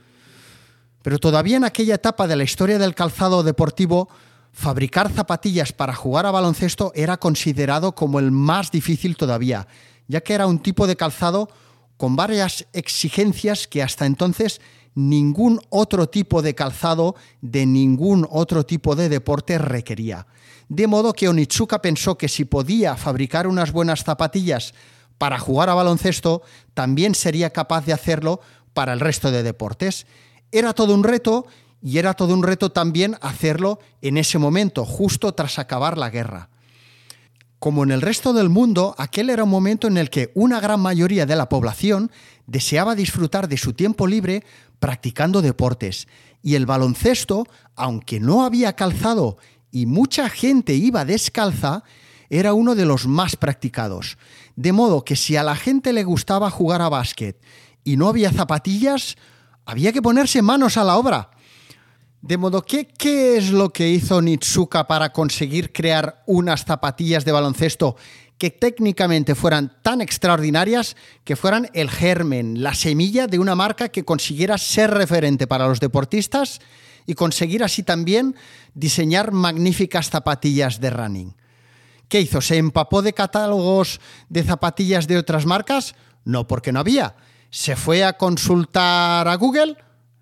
Pero 1.02 1.18
todavía 1.18 1.58
en 1.58 1.64
aquella 1.64 1.96
etapa 1.96 2.28
de 2.28 2.36
la 2.36 2.44
historia 2.44 2.78
del 2.78 2.94
calzado 2.94 3.42
deportivo, 3.42 4.08
fabricar 4.54 5.12
zapatillas 5.12 5.74
para 5.74 5.96
jugar 5.96 6.28
a 6.28 6.32
baloncesto 6.32 6.92
era 6.94 7.18
considerado 7.18 7.96
como 7.96 8.20
el 8.20 8.30
más 8.30 8.70
difícil 8.70 9.18
todavía, 9.18 9.68
ya 10.08 10.22
que 10.22 10.36
era 10.36 10.46
un 10.46 10.60
tipo 10.60 10.86
de 10.86 10.96
calzado 10.96 11.50
con 12.02 12.16
varias 12.16 12.66
exigencias 12.74 13.68
que 13.68 13.84
hasta 13.84 14.08
entonces 14.08 14.60
ningún 14.96 15.62
otro 15.70 16.10
tipo 16.10 16.42
de 16.42 16.56
calzado 16.56 17.14
de 17.42 17.68
ningún 17.68 18.28
otro 18.32 18.66
tipo 18.66 18.96
de 18.96 19.08
deporte 19.08 19.60
requería. 19.60 20.26
De 20.68 20.88
modo 20.88 21.14
que 21.14 21.28
Onitsuka 21.30 21.80
pensó 21.80 22.18
que 22.18 22.28
si 22.28 22.44
podía 22.44 22.98
fabricar 22.98 23.46
unas 23.46 23.72
buenas 23.72 24.04
zapatillas 24.04 24.74
para 25.20 25.38
jugar 25.38 25.70
a 25.70 25.76
baloncesto, 25.76 26.42
también 26.74 27.14
sería 27.14 27.52
capaz 27.52 27.86
de 27.86 27.94
hacerlo 27.94 28.42
para 28.74 28.94
el 28.94 29.00
resto 29.00 29.30
de 29.30 29.44
deportes. 29.44 30.08
Era 30.52 30.74
todo 30.74 30.96
un 30.96 31.04
reto 31.04 31.46
y 31.84 32.00
era 32.00 32.16
todo 32.16 32.34
un 32.34 32.42
reto 32.42 32.72
también 32.72 33.16
hacerlo 33.22 33.78
en 34.02 34.18
ese 34.18 34.40
momento, 34.40 34.86
justo 34.86 35.36
tras 35.36 35.60
acabar 35.60 36.00
la 36.00 36.10
guerra. 36.10 36.50
Como 37.62 37.84
en 37.84 37.92
el 37.92 38.02
resto 38.02 38.34
del 38.34 38.50
mundo, 38.50 38.96
aquel 38.98 39.30
era 39.30 39.44
un 39.44 39.52
momento 39.52 39.86
en 39.86 39.98
el 39.98 40.10
que 40.10 40.32
una 40.34 40.60
gran 40.60 40.80
mayoría 40.80 41.28
de 41.28 41.36
la 41.36 41.48
población 41.48 42.10
deseaba 42.48 42.96
disfrutar 42.96 43.48
de 43.48 43.58
su 43.58 43.74
tiempo 43.74 44.08
libre 44.08 44.44
practicando 44.80 45.44
deportes, 45.44 46.08
y 46.42 46.56
el 46.56 46.66
baloncesto, 46.66 47.46
aunque 47.76 48.20
no 48.20 48.44
había 48.46 48.76
calzado 48.76 49.38
y 49.70 49.86
mucha 49.86 50.28
gente 50.28 50.74
iba 50.74 51.06
descalza, 51.06 51.84
era 52.32 52.56
uno 52.56 52.74
de 52.74 52.86
los 52.86 53.06
más 53.06 53.36
practicados. 53.36 54.18
De 54.56 54.72
modo 54.72 55.06
que 55.06 55.16
si 55.16 55.36
a 55.36 55.44
la 55.44 55.56
gente 55.56 55.94
le 55.94 56.04
gustaba 56.04 56.50
jugar 56.50 56.82
a 56.82 56.90
básquet 56.90 57.40
y 57.84 57.96
no 57.96 58.10
había 58.10 58.32
zapatillas, 58.32 59.18
había 59.66 59.94
que 59.94 60.02
ponerse 60.02 60.42
manos 60.42 60.78
a 60.78 60.84
la 60.84 60.98
obra. 60.98 61.30
De 62.22 62.38
modo 62.38 62.62
que, 62.62 62.86
¿qué 62.86 63.38
es 63.38 63.50
lo 63.50 63.72
que 63.72 63.90
hizo 63.90 64.22
Nitsuka 64.22 64.86
para 64.86 65.12
conseguir 65.12 65.74
crear 65.74 66.22
unas 66.28 66.66
zapatillas 66.66 67.26
de 67.26 67.32
baloncesto 67.32 67.96
que 68.38 68.52
técnicamente 68.52 69.34
fueran 69.34 69.78
tan 69.82 70.02
extraordinarias 70.02 70.96
que 71.24 71.36
fueran 71.36 71.70
el 71.74 71.90
germen, 71.90 72.62
la 72.62 72.76
semilla 72.76 73.26
de 73.26 73.40
una 73.40 73.56
marca 73.56 73.90
que 73.90 74.06
consiguiera 74.06 74.60
ser 74.60 74.92
referente 74.92 75.48
para 75.48 75.68
los 75.68 75.80
deportistas 75.80 76.60
y 77.08 77.16
conseguir 77.16 77.64
así 77.64 77.82
también 77.82 78.36
diseñar 78.76 79.32
magníficas 79.32 80.12
zapatillas 80.12 80.80
de 80.80 80.90
running? 80.92 81.36
¿Qué 82.08 82.22
hizo? 82.22 82.42
¿Se 82.42 82.58
empapó 82.58 83.02
de 83.02 83.14
catálogos 83.14 84.00
de 84.30 84.44
zapatillas 84.44 85.08
de 85.08 85.18
otras 85.18 85.48
marcas? 85.48 85.96
No, 86.24 86.48
porque 86.48 86.72
no 86.72 86.80
había. 86.80 87.16
¿Se 87.50 87.76
fue 87.76 88.04
a 88.04 88.14
consultar 88.14 89.28
a 89.28 89.36
Google? 89.36 89.76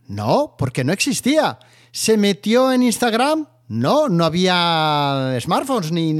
No, 0.07 0.55
porque 0.57 0.83
no 0.83 0.93
existía. 0.93 1.59
¿Se 1.91 2.17
metió 2.17 2.71
en 2.71 2.83
Instagram? 2.83 3.47
No, 3.67 4.09
no 4.09 4.25
había 4.25 5.37
smartphones 5.39 5.91
ni, 5.91 6.13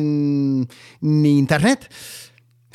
ni 1.02 1.40
internet. 1.40 1.92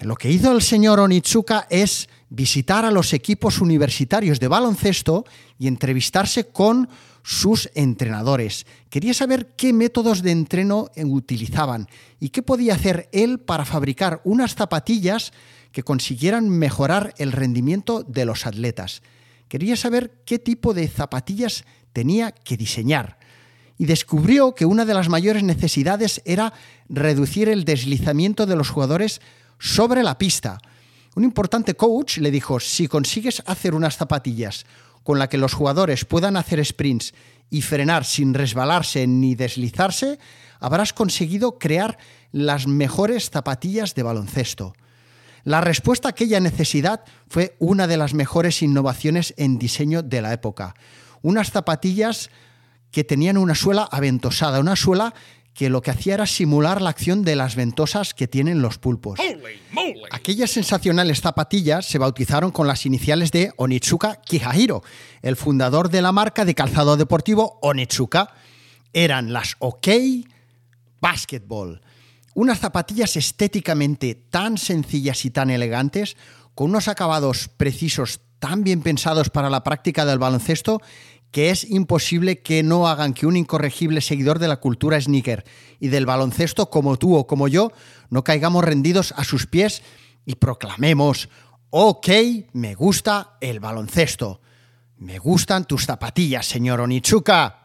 Lo 0.01 0.17
que 0.17 0.31
hizo 0.31 0.53
el 0.53 0.63
señor 0.63 1.01
Onitsuka 1.01 1.67
es 1.71 2.09
visitar 2.29 2.85
a 2.85 2.91
los 2.91 3.13
equipos 3.13 3.61
universitarios 3.61 4.41
de 4.41 4.49
baloncesto 4.49 5.25
y 5.59 5.69
entrevistarse 5.69 6.49
con 6.49 6.89
sus 7.23 7.71
entrenadores. 7.75 8.67
Quería 8.91 9.15
saber 9.15 9.55
qué 9.57 9.73
métodos 9.73 10.23
de 10.23 10.33
entreno 10.33 10.91
utilizaban 10.97 11.89
y 12.21 12.29
qué 12.29 12.43
podía 12.43 12.75
hacer 12.75 13.09
él 13.13 13.41
para 13.41 13.65
fabricar 13.65 14.21
unas 14.25 14.55
zapatillas 14.55 15.33
que 15.73 15.83
consiguieran 15.83 16.49
mejorar 16.49 17.15
el 17.19 17.33
rendimiento 17.33 18.03
de 18.03 18.27
los 18.27 18.47
atletas. 18.47 19.03
Quería 19.49 19.77
saber 19.77 20.23
qué 20.25 20.39
tipo 20.39 20.75
de 20.75 20.89
zapatillas 20.89 21.65
tenía 21.93 22.33
que 22.33 22.57
diseñar. 22.57 23.19
Y 23.79 23.87
descubrió 23.87 24.55
que 24.55 24.67
una 24.67 24.85
de 24.85 24.95
las 24.95 25.09
mayores 25.09 25.43
necesidades 25.43 26.23
era 26.25 26.53
reducir 26.89 27.49
el 27.49 27.65
deslizamiento 27.65 28.47
de 28.47 28.57
los 28.57 28.71
jugadores 28.71 29.21
sobre 29.59 30.03
la 30.03 30.19
pista. 30.19 30.59
Un 31.17 31.25
importante 31.25 31.75
coach 31.75 32.19
le 32.19 32.31
dijo, 32.31 32.61
si 32.61 32.89
consigues 32.89 33.43
hacer 33.47 33.75
unas 33.75 33.97
zapatillas 33.97 34.67
con 35.03 35.19
las 35.19 35.29
que 35.29 35.39
los 35.39 35.55
jugadores 35.55 36.05
puedan 36.05 36.37
hacer 36.37 36.65
sprints 36.65 37.15
y 37.51 37.63
frenar 37.63 38.05
sin 38.05 38.35
resbalarse 38.35 39.07
ni 39.07 39.35
deslizarse, 39.35 40.19
habrás 40.61 40.93
conseguido 40.93 41.59
crear 41.59 41.99
las 42.33 42.67
mejores 42.67 43.31
zapatillas 43.31 43.95
de 43.95 44.03
baloncesto. 44.03 44.75
La 45.45 45.61
respuesta 45.61 46.09
a 46.09 46.11
aquella 46.11 46.41
necesidad 46.41 47.05
fue 47.29 47.55
una 47.59 47.87
de 47.87 47.99
las 47.99 48.15
mejores 48.15 48.63
innovaciones 48.63 49.35
en 49.37 49.59
diseño 49.59 50.03
de 50.03 50.23
la 50.23 50.33
época. 50.33 50.75
Unas 51.23 51.51
zapatillas 51.51 52.31
que 52.91 53.05
tenían 53.05 53.37
una 53.37 53.55
suela 53.55 53.83
aventosada, 53.83 54.61
una 54.61 54.77
suela 54.77 55.15
que 55.53 55.69
lo 55.69 55.83
que 55.83 55.93
hacía 55.93 56.15
era 56.15 56.27
simular 56.27 56.83
la 56.83 56.91
acción 56.91 57.23
de 57.23 57.37
las 57.37 57.55
ventosas 57.55 58.13
que 58.13 58.27
tienen 58.27 58.61
los 58.61 58.79
pulpos. 58.79 59.21
Aquellas 60.11 60.51
sensacionales 60.51 61.21
zapatillas 61.21 61.87
se 61.87 61.99
bautizaron 61.99 62.51
con 62.51 62.67
las 62.67 62.87
iniciales 62.87 63.31
de 63.31 63.53
Onitsuka 63.57 64.17
Kihahiro, 64.17 64.83
el 65.23 65.37
fundador 65.37 65.91
de 65.91 66.03
la 66.03 66.11
marca 66.11 66.45
de 66.45 66.55
calzado 66.55 66.97
deportivo 66.97 67.59
Onitsuka. 67.63 68.35
Eran 68.93 69.33
las 69.33 69.57
OK 69.61 69.89
Basketball. 71.01 71.81
Unas 72.35 72.59
zapatillas 72.59 73.17
estéticamente 73.17 74.15
tan 74.15 74.59
sencillas 74.59 75.25
y 75.25 75.31
tan 75.31 75.51
elegantes, 75.51 76.17
con 76.55 76.71
unos 76.71 76.89
acabados 76.89 77.49
precisos 77.49 78.21
tan 78.39 78.65
bien 78.65 78.83
pensados 78.83 79.31
para 79.31 79.51
la 79.51 79.65
práctica 79.65 80.05
del 80.05 80.19
baloncesto, 80.19 80.81
que 81.31 81.51
es 81.51 81.69
imposible 81.69 82.43
que 82.43 82.63
no 82.63 82.87
hagan 82.87 83.15
que 83.15 83.27
un 83.27 83.37
incorregible 83.37 84.01
seguidor 84.01 84.39
de 84.39 84.49
la 84.49 84.59
cultura 84.59 85.01
sneaker 85.01 85.45
y 85.81 85.89
del 85.89 86.07
baloncesto 86.07 86.71
como 86.71 86.97
tú 86.97 87.17
o 87.17 87.27
como 87.27 87.49
yo 87.49 87.73
no 88.09 88.23
caigamos 88.23 88.63
rendidos 88.63 89.13
a 89.17 89.25
sus 89.25 89.47
pies 89.47 89.83
y 90.25 90.37
proclamemos, 90.37 91.29
ok, 91.71 92.09
me 92.53 92.75
gusta 92.75 93.37
el 93.41 93.59
baloncesto. 93.59 94.41
Me 94.99 95.19
gustan 95.19 95.65
tus 95.65 95.87
zapatillas, 95.87 96.47
señor 96.47 96.81
Onitsuka. 96.81 97.64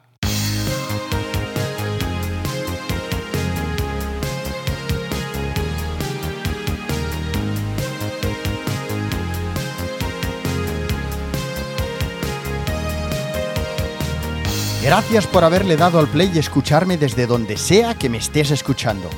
Gracias 14.81 15.27
por 15.27 15.43
haberle 15.43 15.75
dado 15.75 15.99
al 15.99 16.07
play 16.07 16.31
y 16.33 16.39
escucharme 16.39 16.97
desde 16.97 17.27
donde 17.27 17.57
sea 17.57 17.95
que 17.95 18.07
me 18.07 18.17
estés 18.17 18.49
escuchando. 18.51 19.09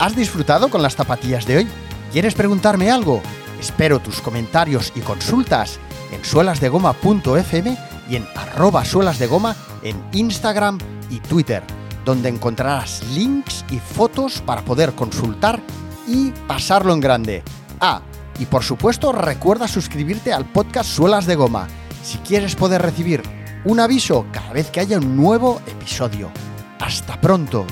¿Has 0.00 0.16
disfrutado 0.16 0.68
con 0.70 0.82
las 0.82 0.96
zapatillas 0.96 1.46
de 1.46 1.58
hoy? 1.58 1.68
¿Quieres 2.12 2.34
preguntarme 2.34 2.90
algo? 2.90 3.22
Espero 3.60 4.00
tus 4.00 4.20
comentarios 4.20 4.92
y 4.96 5.00
consultas 5.00 5.78
en 6.10 6.24
suelasdegoma.fm 6.24 7.78
y 8.10 8.16
en 8.16 8.26
arroba 8.34 8.84
suelasdegoma 8.84 9.54
en 9.84 10.02
Instagram 10.12 10.78
y 11.08 11.20
Twitter, 11.20 11.62
donde 12.04 12.28
encontrarás 12.28 13.04
links 13.12 13.64
y 13.70 13.78
fotos 13.78 14.42
para 14.44 14.62
poder 14.62 14.96
consultar 14.96 15.60
y 16.08 16.32
pasarlo 16.48 16.92
en 16.92 17.00
grande. 17.00 17.44
Ah, 17.80 18.02
y 18.40 18.46
por 18.46 18.64
supuesto 18.64 19.12
recuerda 19.12 19.68
suscribirte 19.68 20.32
al 20.32 20.44
podcast 20.44 20.90
Suelas 20.90 21.26
de 21.26 21.36
Goma 21.36 21.68
si 22.02 22.18
quieres 22.18 22.56
poder 22.56 22.82
recibir 22.82 23.43
un 23.64 23.80
aviso 23.80 24.26
cada 24.32 24.52
vez 24.52 24.70
que 24.70 24.80
haya 24.80 24.98
un 24.98 25.16
nuevo 25.16 25.60
episodio. 25.66 26.30
Hasta 26.78 27.20
pronto. 27.20 27.66